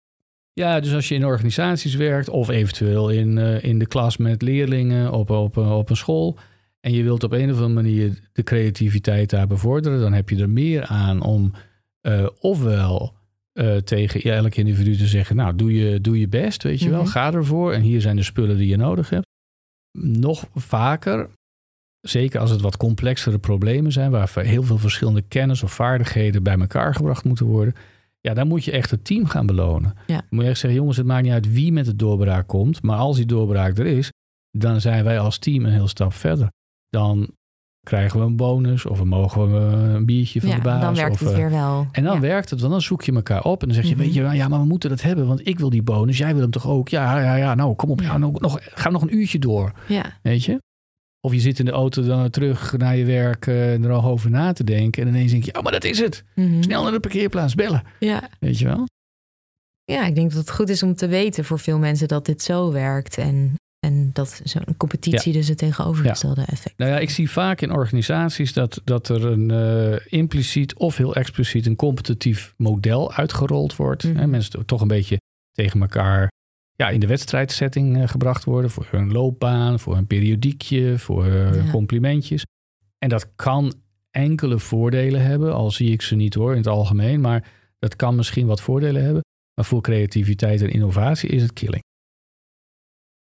[0.54, 4.42] Ja, dus als je in organisaties werkt of eventueel in, eh, in de klas met
[4.42, 6.38] leerlingen op, op, op een school
[6.80, 10.38] en je wilt op een of andere manier de creativiteit daar bevorderen, dan heb je
[10.42, 11.54] er meer aan om
[12.02, 13.14] eh, ofwel
[13.54, 17.02] eh, tegen elk individu te zeggen, nou doe je, doe je best, weet je wel,
[17.02, 17.10] Mhm.
[17.10, 19.26] ga ervoor en hier zijn de spullen die je nodig hebt.
[19.98, 21.30] Nog vaker,
[22.10, 26.60] zeker als het wat complexere problemen zijn, waar heel veel verschillende kennis of vaardigheden bij
[26.60, 27.76] elkaar gebracht moeten worden,
[28.22, 29.94] ja, dan moet je echt het team gaan belonen.
[30.08, 30.16] Ja.
[30.16, 32.82] Dan moet je echt zeggen, jongens, het maakt niet uit wie met de doorbraak komt.
[32.82, 34.12] Maar als die doorbraak er is,
[34.52, 36.48] dan zijn wij als team een heel stap verder.
[36.90, 37.30] Dan
[37.84, 40.82] krijgen we een bonus of dan mogen we een biertje van Ja, de baas.
[40.82, 41.88] dan werkt of, het eh, weer wel.
[41.92, 42.20] En dan Ja.
[42.20, 43.62] werkt het, want dan zoek je elkaar op.
[43.62, 44.04] En dan zeg je, Mhm.
[44.04, 46.18] weet je, ja, maar we moeten dat hebben, want ik wil die bonus.
[46.18, 46.90] Jij wil hem toch ook?
[46.90, 48.02] Ja, ja, ja, nou, kom op.
[48.02, 50.04] Ja, nog, nog, ga nog een uurtje door, Ja.
[50.22, 50.62] weet je?
[51.26, 54.30] Of je zit in de auto dan terug naar je werk eh, er al over
[54.30, 55.04] na te denken.
[55.04, 56.24] En ineens denk je, oh, maar dat is het.
[56.36, 56.62] Mhm.
[56.62, 58.30] Snel naar de parkeerplaats bellen, ja.
[58.40, 58.86] weet je wel?
[59.86, 62.42] ja, ik denk dat het goed is om te weten voor veel mensen dat dit
[62.42, 63.18] zo werkt.
[63.18, 66.78] En, en dat zo'n competitie dus het tegenovergestelde effect.
[66.78, 71.16] Nou ja, ik zie vaak in organisaties dat, dat er een eh, impliciet of heel
[71.16, 74.04] expliciet een competitief model uitgerold wordt.
[74.04, 74.18] Mhm.
[74.18, 75.18] Hè, mensen toch een beetje
[75.52, 76.32] tegen elkaar
[76.76, 78.72] ja, in de wedstrijdsetting eh, gebracht worden.
[78.72, 81.72] Voor hun loopbaan, voor een periodiekje, voor eh, Ja.
[81.72, 82.46] complimentjes.
[82.98, 83.74] En dat kan
[84.12, 87.22] enkele voordelen hebben, al zie ik ze niet hoor in het algemeen.
[87.22, 89.24] Maar dat kan misschien wat voordelen hebben.
[89.54, 91.84] Maar voor creativiteit en innovatie is het killing.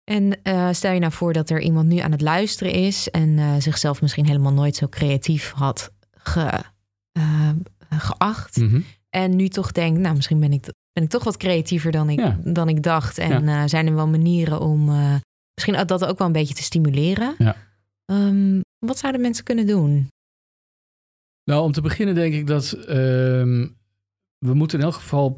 [0.04, 3.62] En eh, stel je nou voor dat er iemand nu aan het luisteren is en
[3.62, 6.62] zichzelf misschien helemaal nooit zo creatief had ge,
[7.90, 8.56] geacht.
[8.56, 8.80] Mhm.
[9.10, 10.66] En nu toch denkt, nou misschien ben ik,
[11.00, 12.38] ben ik toch wat creatiever dan ik, Ja.
[12.44, 13.18] dan ik dacht.
[13.18, 15.14] En eh, zijn er wel manieren om eh,
[15.54, 17.34] misschien dat ook wel een beetje te stimuleren.
[17.38, 17.56] Ja.
[18.04, 20.08] Ehm, wat zouden mensen kunnen doen?
[21.44, 23.68] Nou, om te beginnen denk ik dat ehm,
[24.38, 25.36] we moeten in elk geval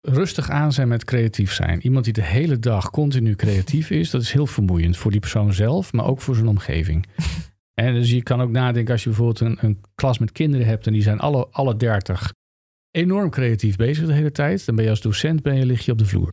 [0.00, 1.80] rustig aan zijn met creatief zijn.
[1.80, 5.52] Iemand die de hele dag continu creatief is, dat is heel vermoeiend voor die persoon
[5.52, 7.06] zelf, maar ook voor zijn omgeving.
[7.74, 10.86] En dus je kan ook nadenken als je bijvoorbeeld een, een klas met kinderen hebt
[10.86, 12.32] en die zijn alle, alle dertig
[12.96, 15.92] enorm creatief bezig de hele tijd, dan ben je als docent ben je, lig je
[15.92, 16.32] op de vloer.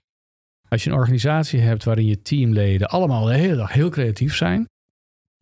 [0.70, 4.66] Als je een organisatie hebt waarin je teamleden allemaal de hele dag heel creatief zijn,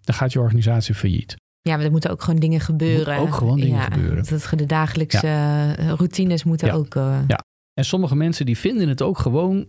[0.02, 1.36] dan gaat je organisatie failliet.
[1.62, 3.18] Ja, maar er moeten ook gewoon dingen gebeuren.
[3.18, 4.26] ook gewoon dingen ja, gebeuren.
[4.30, 6.74] Dat de dagelijkse eh, routines moeten Ja.
[6.74, 6.96] ook.
[6.96, 7.40] eh, Ja.
[7.74, 9.66] En sommige mensen die vinden het ook gewoon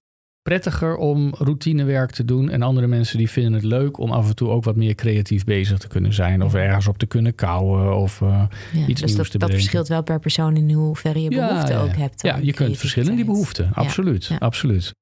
[0.50, 2.50] prettiger om routinewerk te doen.
[2.50, 5.44] En andere mensen die vinden het leuk om af en toe ook wat meer creatief
[5.44, 6.42] bezig te kunnen zijn.
[6.42, 7.96] Of ergens op te kunnen kouwen.
[7.96, 8.86] Of, eh, ja.
[8.86, 9.54] iets dus nieuws dat, te dat bedenken.
[9.54, 12.22] verschilt wel per persoon in hoeverre je Ja, behoefte ja, ook hebt.
[12.22, 13.70] ja, aan je kunt verschillen in die behoeften.
[13.74, 14.36] Absoluut, ja.
[14.36, 14.94] absoluut.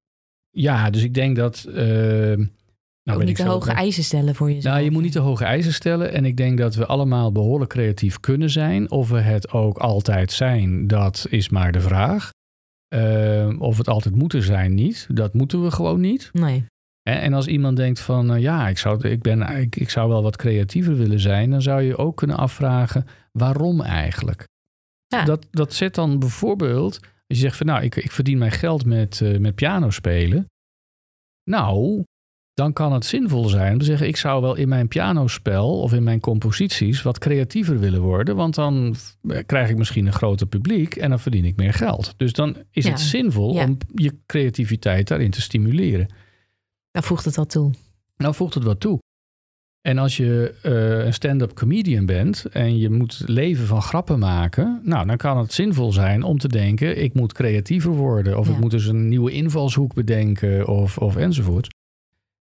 [0.50, 1.64] Ja, dus ik denk dat...
[1.68, 2.40] eh, nou
[3.04, 4.74] ook niet ik te hoge eisen stellen voor jezelf.
[4.74, 6.12] Nou, je moet niet te hoge eisen stellen.
[6.12, 8.90] En ik denk dat we allemaal behoorlijk creatief kunnen zijn.
[8.90, 12.30] Of we het ook altijd zijn, dat is maar de vraag.
[12.88, 15.06] Eh, of het altijd moeten zijn, niet.
[15.10, 16.30] Dat moeten we gewoon niet.
[16.32, 16.64] Nee.
[17.02, 20.08] Hè, En als iemand denkt van uh, ja, ik zou, ik, ben, ik, ik zou
[20.08, 24.44] wel wat creatiever willen zijn, dan zou je ook kunnen afvragen waarom eigenlijk.
[25.06, 25.24] Ja.
[25.24, 28.84] Dat, dat zet dan bijvoorbeeld, als je zegt van nou, ik, ik verdien mijn geld
[28.84, 30.46] met, uh, met piano spelen.
[31.50, 32.02] Nou,
[32.58, 35.92] dan kan het zinvol zijn om te zeggen, ik zou wel in mijn pianospel of
[35.92, 38.94] in mijn composities wat creatiever willen worden, want dan
[39.46, 42.14] krijg ik misschien een groter publiek en dan verdien ik meer geld.
[42.16, 42.90] Dus dan is Ja.
[42.90, 43.64] het zinvol Ja.
[43.64, 46.06] om je creativiteit daarin te stimuleren.
[46.90, 47.72] Dan voegt het wat toe.
[48.16, 48.98] Nou voegt het wat toe.
[49.80, 54.80] En als je uh, een stand-up comedian bent en je moet leven van grappen maken,
[54.84, 58.52] nou dan kan het zinvol zijn om te denken: ik moet creatiever worden, of Ja.
[58.54, 61.68] ik moet dus een nieuwe invalshoek bedenken, of, of enzovoort.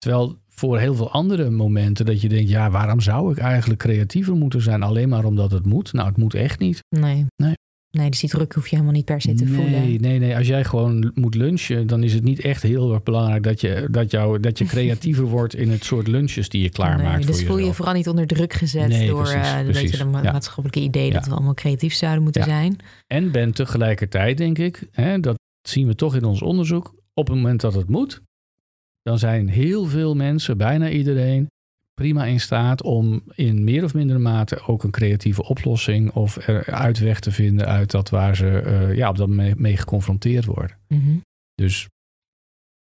[0.00, 4.34] Terwijl voor heel veel andere momenten dat je denkt: ja, waarom zou ik eigenlijk creatiever
[4.34, 4.82] moeten zijn?
[4.82, 5.92] Alleen maar omdat het moet.
[5.92, 6.78] Nou, het moet echt niet.
[6.96, 7.26] Nee.
[7.36, 7.54] Nee.
[7.96, 10.00] Nee, dus die druk hoef je helemaal niet per se te nee, voelen.
[10.00, 10.36] Nee, nee.
[10.36, 13.88] Als jij gewoon moet lunchen, dan is het niet echt heel erg belangrijk dat je,
[13.90, 17.16] dat jou, dat je creatiever wordt in het soort lunches die je klaarmaakt.
[17.18, 17.76] Nee, dus voor voel je jezelf.
[17.76, 19.90] vooral niet onder druk gezet Nee, door precies, eh, precies.
[19.90, 20.32] je de ma- Ja.
[20.32, 22.46] maatschappelijke idee dat we allemaal creatief zouden moeten Ja.
[22.46, 22.76] zijn.
[23.06, 25.38] En ben tegelijkertijd, denk ik, hè, dat
[25.68, 28.20] zien we toch in ons onderzoek, op het moment dat het moet,
[29.02, 31.48] dan zijn heel veel mensen, bijna iedereen,
[31.94, 36.64] prima in staat om in meer of mindere mate ook een creatieve oplossing of er
[36.64, 40.76] uitweg te vinden uit dat waar ze eh, ja, op dat mee, mee geconfronteerd worden.
[40.88, 41.16] Mhm.
[41.54, 41.88] Dus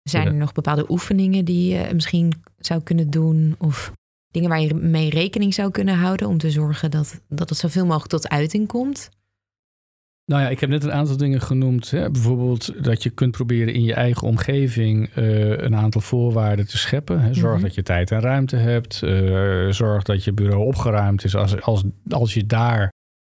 [0.10, 3.56] Zijn er nog bepaalde oefeningen die je misschien zou kunnen doen?
[3.58, 3.92] Of
[4.28, 7.86] dingen waar je mee rekening zou kunnen houden om te zorgen dat, dat het zoveel
[7.86, 9.10] mogelijk tot uiting komt?
[10.32, 11.92] Nou ja, ik heb net een aantal dingen genoemd.
[11.92, 12.12] Hè?
[12.12, 17.22] Bijvoorbeeld dat je kunt proberen in je eigen omgeving eh, een aantal voorwaarden te scheppen.
[17.22, 17.34] Hè?
[17.34, 17.64] Zorg Mhm.
[17.64, 19.04] dat je tijd en ruimte hebt.
[19.04, 21.36] Eh, zorg dat je bureau opgeruimd is.
[21.36, 22.90] Als, als, als je daar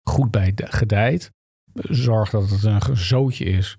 [0.09, 1.29] goed bij gedijt.
[1.73, 3.77] Zorg dat het een zootje is.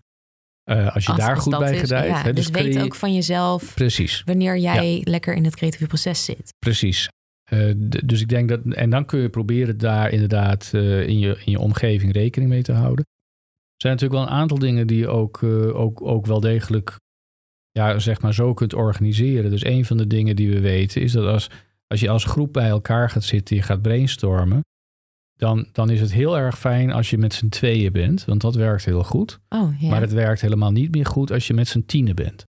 [0.63, 2.07] Eh, als je Als- daar goed bij is, gedijt.
[2.09, 2.33] ja, hè?
[2.33, 4.23] dus weet creë- ook van jezelf Precies.
[4.25, 6.53] wanneer jij lekker in het creatieve proces zit.
[6.59, 7.09] Precies.
[7.53, 7.73] Eh,
[8.05, 11.51] dus ik denk dat, en dan kun je proberen daar inderdaad eh, in, je, in
[11.51, 13.05] je omgeving rekening mee te houden.
[13.05, 16.97] Er zijn natuurlijk wel een aantal dingen die je ook, eh, ook, ook wel degelijk,
[17.71, 19.51] ja, zeg maar zo kunt organiseren.
[19.51, 21.51] Dus een van de dingen die we weten is dat als,
[21.87, 24.61] als je als groep bij elkaar gaat zitten, je gaat brainstormen,
[25.33, 28.55] dan, dan is het heel erg fijn als je met z'n tweeën bent, want dat
[28.55, 29.41] werkt heel goed.
[29.49, 29.89] Oh ja.
[29.89, 32.45] Maar het werkt helemaal niet meer goed als je met z'n tienen bent.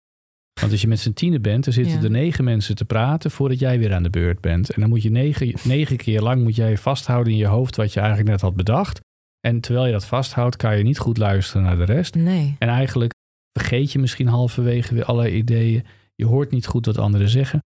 [0.60, 2.04] Want als je met z'n tienen bent, dan zitten Ja.
[2.04, 4.70] er negen mensen te praten voordat jij weer aan de beurt bent.
[4.70, 7.94] En dan moet je negen, negen keer lang moet jij vasthouden in je hoofd wat
[7.94, 9.00] je eigenlijk net had bedacht.
[9.40, 12.16] En terwijl je dat vasthoudt, kan je niet goed luisteren naar de rest.
[12.16, 12.56] Nee.
[12.60, 13.12] En eigenlijk
[13.60, 15.86] vergeet je misschien halverwege weer allerlei ideeën.
[16.16, 17.60] Je hoort niet goed wat anderen zeggen.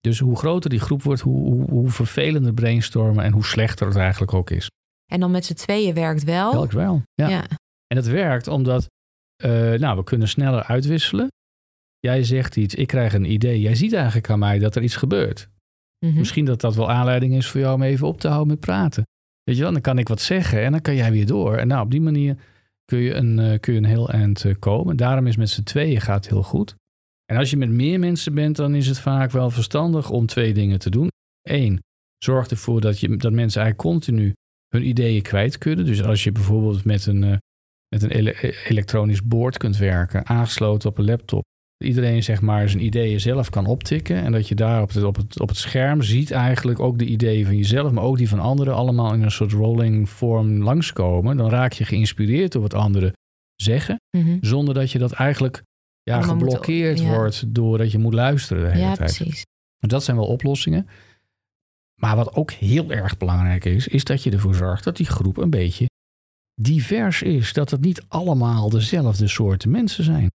[0.00, 3.96] Dus hoe groter die groep wordt, hoe, hoe, hoe vervelender brainstormen en hoe slechter het
[3.96, 4.70] eigenlijk ook is.
[5.12, 6.52] En dan met z'n tweeën werkt wel.
[6.52, 7.02] Welk wel.
[7.14, 7.28] Ja.
[7.28, 7.44] ja.
[7.86, 8.86] En dat werkt omdat,
[9.36, 11.28] eh, nou, we kunnen sneller uitwisselen.
[12.06, 13.60] Jij zegt iets, ik krijg een idee.
[13.60, 15.48] Jij ziet eigenlijk aan mij dat er iets gebeurt.
[16.06, 16.18] Mhm.
[16.18, 19.06] Misschien dat dat wel aanleiding is voor jou om even op te houden met praten.
[19.42, 21.56] Weet je wel, dan kan ik wat zeggen en dan kan jij weer door.
[21.56, 22.36] En nou, op die manier
[22.84, 24.96] kun je een, eh, kun je een heel eind eh, komen.
[24.96, 26.74] Daarom is met z'n tweeën gaat heel goed.
[27.24, 30.54] En als je met meer mensen bent, dan is het vaak wel verstandig om twee
[30.54, 31.08] dingen te doen.
[31.42, 31.82] Eén,
[32.18, 34.32] zorg ervoor dat, je, dat mensen eigenlijk continu
[34.68, 35.84] hun ideeën kwijt kunnen.
[35.84, 37.36] Dus als je bijvoorbeeld met een, eh,
[37.88, 41.44] met een ele- elektronisch bord kunt werken, aangesloten op een laptop.
[41.84, 44.16] Iedereen zeg maar zijn ideeën zelf kan optikken.
[44.16, 47.04] En dat je daar op het, op, het, op het scherm ziet eigenlijk ook de
[47.06, 51.36] ideeën van jezelf, maar ook die van anderen allemaal in een soort rolling vorm langskomen.
[51.36, 53.12] Dan raak je geïnspireerd door wat anderen
[53.56, 54.36] zeggen, Mhm.
[54.40, 55.62] zonder dat je dat eigenlijk
[56.02, 57.08] ja, moet- geblokkeerd ja.
[57.14, 59.14] wordt doordat je moet luisteren de hele Ja, tijd.
[59.16, 59.44] precies.
[59.78, 60.88] Dat zijn wel oplossingen.
[62.00, 65.36] Maar wat ook heel erg belangrijk is, is dat je ervoor zorgt dat die groep
[65.36, 65.86] een beetje
[66.60, 67.52] divers is.
[67.52, 70.30] Dat het niet allemaal dezelfde soorten mensen zijn.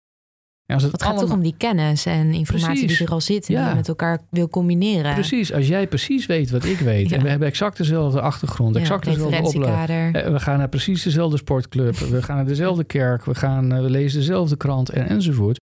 [0.72, 2.97] En als het Het gaat allemaal, toch om die kennis en informatie Precies.
[2.97, 5.13] die er al zit en die je met elkaar wil combineren.
[5.13, 7.09] Precies, als jij precies weet wat ik weet.
[7.09, 7.17] Ja.
[7.17, 10.15] En we hebben exact dezelfde achtergrond, exact dezelfde opleiding.
[10.15, 11.95] Eh, We gaan naar precies dezelfde sportclub.
[11.97, 13.26] We gaan naar dezelfde kerk.
[13.26, 15.59] We, gaan, eh, we lezen dezelfde krant en, enzovoort.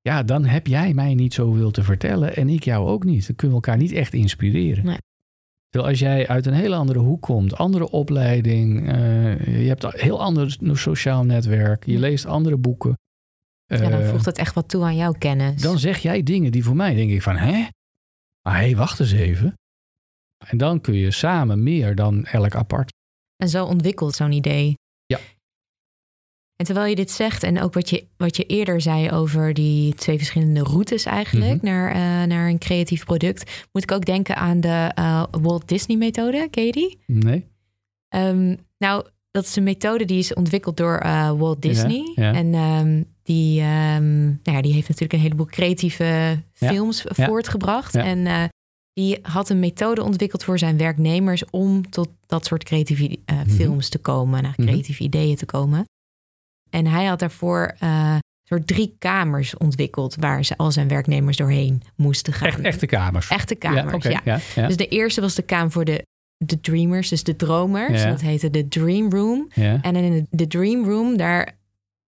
[0.00, 3.26] Ja, dan heb jij mij niet zoveel te vertellen en ik jou ook niet.
[3.26, 4.84] Dan kunnen we elkaar niet echt inspireren.
[4.84, 4.98] Nee.
[5.68, 9.92] Terwijl als jij uit een hele andere hoek komt, andere opleiding, eh, je hebt een
[9.94, 12.96] heel ander sociaal netwerk, je leest andere boeken.
[13.80, 15.62] Ja, dan eh, voegt het echt wat toe aan jouw kennis.
[15.62, 17.66] dan zeg jij dingen die voor mij denk ik van, hè?
[18.48, 19.54] Maar hé, wacht eens even.
[20.46, 22.92] En dan kun je samen meer dan elk apart.
[23.36, 24.74] En zo ontwikkelt zo'n idee.
[25.06, 25.18] Ja.
[26.56, 29.94] En terwijl je dit zegt en ook wat je, wat je eerder zei over die
[29.94, 31.64] twee verschillende routes eigenlijk Mhm.
[31.66, 35.96] naar, eh, naar een creatief product, moet ik ook denken aan de eh, Walt Disney
[35.96, 36.48] methode.
[36.50, 36.98] Ken je die?
[37.06, 37.46] Nee?
[38.08, 42.12] Ehm, nou, dat is een methode die is ontwikkeld door eh, Walt Disney.
[42.14, 42.32] ja.
[42.32, 47.94] En ehm, die, ehm, nou ja, die heeft natuurlijk een heleboel creatieve films voortgebracht.
[47.94, 48.44] En eh,
[48.92, 53.48] die had een methode ontwikkeld voor zijn werknemers om tot dat soort creatieve eh, Mhm.
[53.50, 54.68] films te komen, naar Mhm.
[54.68, 55.84] creatieve ideeën te komen.
[56.70, 57.74] En hij had daarvoor
[58.44, 62.48] soort drie kamers ontwikkeld waar ze al zijn werknemers doorheen moesten gaan.
[62.48, 63.28] Echt, echte kamers.
[63.28, 63.94] Echte kamers, ja.
[63.94, 64.20] oké, ja.
[64.24, 64.66] ja, ja.
[64.66, 66.06] Dus de eerste was de kamer voor de,
[66.46, 68.02] de dreamers, dus de dromers.
[68.02, 68.08] Ja.
[68.10, 69.48] Dat heette de Dream Room.
[69.54, 69.78] ja.
[69.82, 71.58] En in de, Dream Room, daar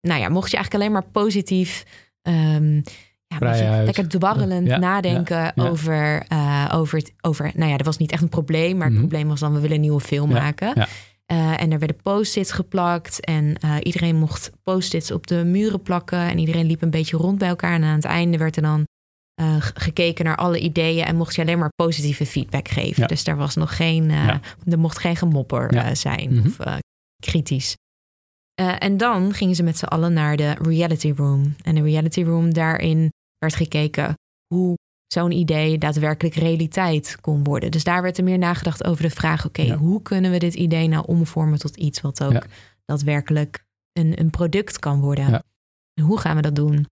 [0.01, 1.83] nou ja, mocht je eigenlijk alleen maar positief...
[2.21, 2.81] ehm,
[3.27, 5.53] ja, lekker dwarrelend Ja, nadenken ja.
[5.55, 7.51] Over, eh, over, het, over...
[7.55, 9.07] Nou ja, dat was niet echt een probleem, maar het Mhm.
[9.07, 9.53] probleem was dan...
[9.53, 10.87] we willen een nieuwe film maken.
[11.25, 16.19] Eh, en er werden post-its geplakt en eh, iedereen mocht post-its op de muren plakken.
[16.19, 17.73] En iedereen liep een beetje rond bij elkaar.
[17.73, 18.87] En aan het einde werd er dan
[19.41, 23.01] eh, gekeken naar alle ideeën en mocht je alleen maar positieve feedback geven.
[23.01, 23.07] Ja.
[23.07, 24.39] Dus er was nog geen, eh, Ja.
[24.65, 25.85] er mocht geen gemopper Ja.
[25.89, 26.47] eh, zijn Mhm.
[26.47, 26.57] of
[27.23, 27.75] kritisch.
[28.79, 31.55] En dan gingen ze met z'n allen naar de reality room.
[31.63, 34.13] En de reality room, daarin werd gekeken
[34.53, 34.75] hoe
[35.13, 37.71] zo'n idee daadwerkelijk realiteit kon worden.
[37.71, 40.87] Dus daar werd er meer nagedacht over de vraag: oké, hoe kunnen we dit idee
[40.87, 42.45] nou omvormen tot iets wat ook
[42.85, 43.63] daadwerkelijk
[43.93, 45.43] een, een product kan worden?
[45.93, 46.85] En hoe gaan we dat doen?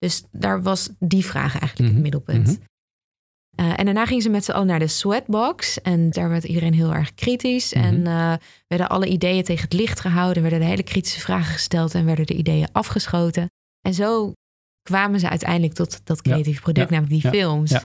[0.00, 2.46] Dus daar was die vraag eigenlijk Mhm, het middelpunt.
[2.46, 2.56] mhm.
[3.56, 5.80] Eh, en daarna gingen ze met z'n allen naar de sweatbox.
[5.80, 7.74] En daar werd iedereen heel erg kritisch.
[7.74, 7.84] Mhm.
[7.84, 8.34] En eh,
[8.66, 10.42] werden alle ideeën tegen het licht gehouden.
[10.42, 11.94] Werden de hele kritische vragen gesteld.
[11.94, 13.46] En werden de ideeën afgeschoten.
[13.80, 14.32] En zo
[14.82, 17.70] kwamen ze uiteindelijk tot dat Ja, creatieve product, ja, namelijk die ja, films.
[17.70, 17.80] ja.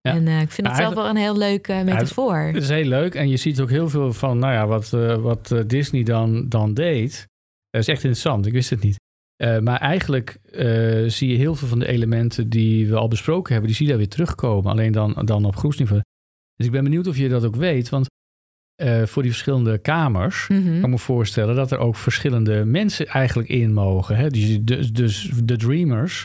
[0.00, 0.12] Ja.
[0.12, 2.36] En eh, ik vind Nou, het zelf wel een heel leuke metafoor.
[2.38, 3.14] Het is heel leuk.
[3.14, 4.88] En je ziet ook heel veel van, nou ja, wat,
[5.20, 7.26] wat Disney dan, dan deed.
[7.70, 8.46] Dat is echt interessant.
[8.46, 8.96] Ik wist het niet.
[9.36, 13.50] Eh, maar eigenlijk eh, zie je heel veel van de elementen die we al besproken
[13.52, 14.70] hebben, die zie je daar weer terugkomen.
[14.70, 16.00] Alleen dan, dan op groepsniveau.
[16.56, 17.88] Dus ik ben benieuwd of je dat ook weet.
[17.88, 18.06] Want
[18.74, 20.64] eh, voor die verschillende kamers Mhm.
[20.64, 24.16] kan ik me voorstellen dat er ook verschillende mensen eigenlijk in mogen.
[24.16, 24.28] Hè?
[24.28, 26.24] Dus, dus, dus de dreamers.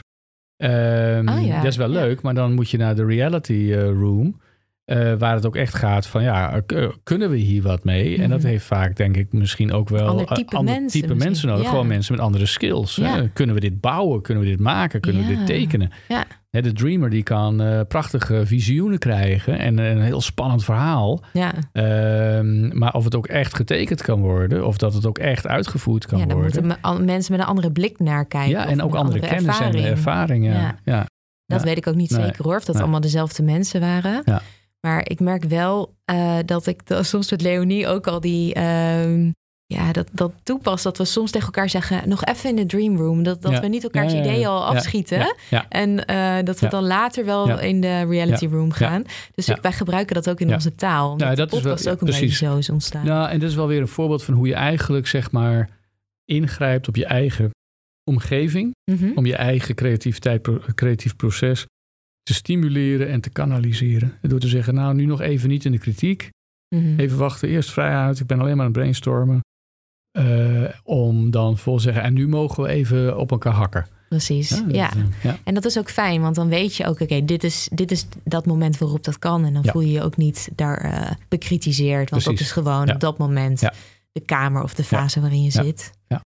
[0.55, 1.99] Ehm, Oh ja, Dat is wel ja.
[1.99, 4.41] leuk, maar dan moet je naar de reality room.
[4.90, 6.62] Eh, waar het ook echt gaat van ja,
[7.04, 8.22] kunnen we hier wat mee?
[8.22, 8.48] En dat Mhm.
[8.48, 11.64] heeft vaak denk ik misschien ook wel Ander eh, type ander mensen type mensen nodig.
[11.64, 11.70] ja.
[11.70, 12.96] Gewoon mensen met andere skills.
[12.96, 13.28] Ja.
[13.34, 14.22] Kunnen we dit bouwen?
[14.22, 15.02] Kunnen we dit maken?
[15.02, 15.38] Kunnen we Ja.
[15.38, 15.92] dit tekenen?
[16.08, 16.26] Ja.
[16.50, 21.24] Hè, de dreamer die kan eh, prachtige visioenen krijgen en een heel spannend verhaal.
[21.34, 25.48] Ja, Ehm, maar of het ook echt getekend kan worden, of dat het ook echt
[25.48, 26.64] uitgevoerd kan ja daar worden.
[26.64, 28.50] moeten me- al- mensen met een andere blik naar kijken.
[28.52, 29.84] ja, en ook andere, kennis ervaring.
[29.86, 30.46] en ervaring.
[30.46, 30.52] Ja.
[30.54, 30.76] Ja.
[30.84, 31.06] Ja.
[31.46, 31.66] Dat Ja.
[31.66, 32.26] weet ik ook niet Nee.
[32.26, 32.84] zeker hoor, of dat Nee.
[32.84, 34.22] allemaal dezelfde mensen waren.
[34.26, 34.42] Ja.
[34.88, 38.54] Maar ik merk wel eh, dat ik dat soms met Leonie ook al die...
[38.54, 39.32] ehm,
[39.66, 40.84] ja, dat, dat toepast.
[40.84, 42.10] Dat we soms tegen elkaar zeggen...
[42.10, 43.24] nog even in de dream room.
[43.24, 43.60] Dat, dat Ja.
[43.62, 45.36] we niet elkaars Ja, ja, ideeën al afschieten.
[45.70, 49.04] En eh, dat we dan later wel in de reality room gaan.
[49.36, 51.14] Dus wij gebruiken dat ook in onze taal.
[51.18, 52.20] Ja, de dat is wel- ook een precies.
[52.22, 53.06] beetje zo is ontstaan.
[53.06, 55.70] Nou, en dat is wel weer een voorbeeld van hoe je eigenlijk zeg maar
[56.26, 57.50] ingrijpt op je eigen
[58.04, 58.76] omgeving.
[58.92, 59.12] Mhm.
[59.16, 61.66] Om je eigen creativiteit, creatief proces
[62.30, 64.14] te stimuleren en te kanaliseren.
[64.22, 66.30] Door te zeggen, nou nu nog even niet in de kritiek.
[66.76, 67.00] Mhm.
[67.00, 68.20] Even wachten, eerst vrijheid.
[68.20, 69.40] Ik ben alleen maar aan het brainstormen.
[70.12, 73.88] Eh, om dan vol te zeggen, en nu mogen we even op elkaar hakken.
[74.10, 74.92] Precies, dat, ja.
[74.96, 75.38] eh, ja.
[75.44, 78.08] En dat is ook fijn, want dan weet je ook, oké, dit, is, dit is
[78.24, 79.46] dat moment waarop dat kan.
[79.46, 79.72] En dan Ja.
[79.72, 82.10] voel je je ook niet daar eh, bekritiseerd.
[82.10, 82.46] Want dat Precies.
[82.46, 83.60] is gewoon op dat moment
[84.12, 85.64] de kamer of de fase waarin je Ja.
[85.64, 85.92] zit.
[86.08, 86.22] Ja.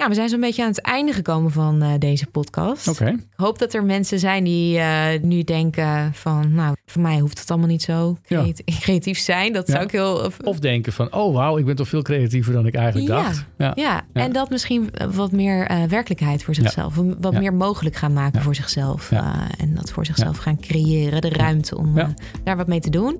[0.00, 2.88] Ja, we zijn zo'n beetje aan het einde gekomen van eh, deze podcast.
[2.88, 3.06] Oké.
[3.08, 6.54] Ik hoop dat er mensen zijn die eh, nu denken van...
[6.54, 8.40] nou, voor mij hoeft het allemaal niet zo Ja.
[8.40, 9.52] creati- creatief zijn.
[9.52, 9.72] Dat Ja.
[9.72, 10.30] zou ik heel...
[10.44, 13.22] Of denken van, oh wauw, ik ben toch veel creatiever dan ik eigenlijk Ja.
[13.22, 13.44] dacht.
[13.58, 13.72] Ja.
[13.74, 14.22] Ja, Ja.
[14.22, 16.94] en dat misschien wat meer eh, werkelijkheid voor zichzelf.
[17.20, 17.38] Wat Ja.
[17.38, 18.44] meer mogelijk gaan maken Ja.
[18.44, 19.10] voor zichzelf.
[19.10, 19.46] Ja.
[19.58, 21.20] en dat voor zichzelf gaan creëren.
[21.20, 22.14] De ruimte om Ja.
[22.44, 23.18] daar wat mee te doen.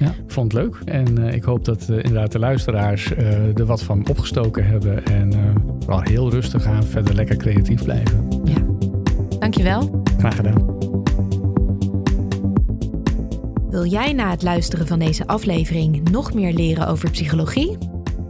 [0.00, 0.76] Ja, ik vond het leuk.
[0.84, 5.04] En eh, ik hoop dat eh, inderdaad de luisteraars eh, er wat van opgestoken hebben.
[5.04, 5.32] En
[5.80, 8.28] vooral heel rustig aan, verder lekker creatief blijven.
[9.38, 10.02] Dankjewel.
[10.18, 10.78] Graag gedaan.
[13.70, 17.78] Wil jij na het luisteren van deze aflevering nog meer leren over psychologie?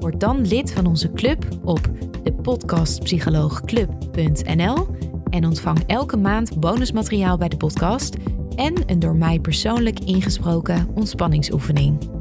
[0.00, 1.80] Word dan lid van onze club op
[2.22, 4.86] depudcastpsycholoogclub.nl
[5.30, 8.16] en ontvang elke maand bonusmateriaal bij de podcast
[8.56, 12.19] en een door mij persoonlijk ingesproken ontspanningsoefening.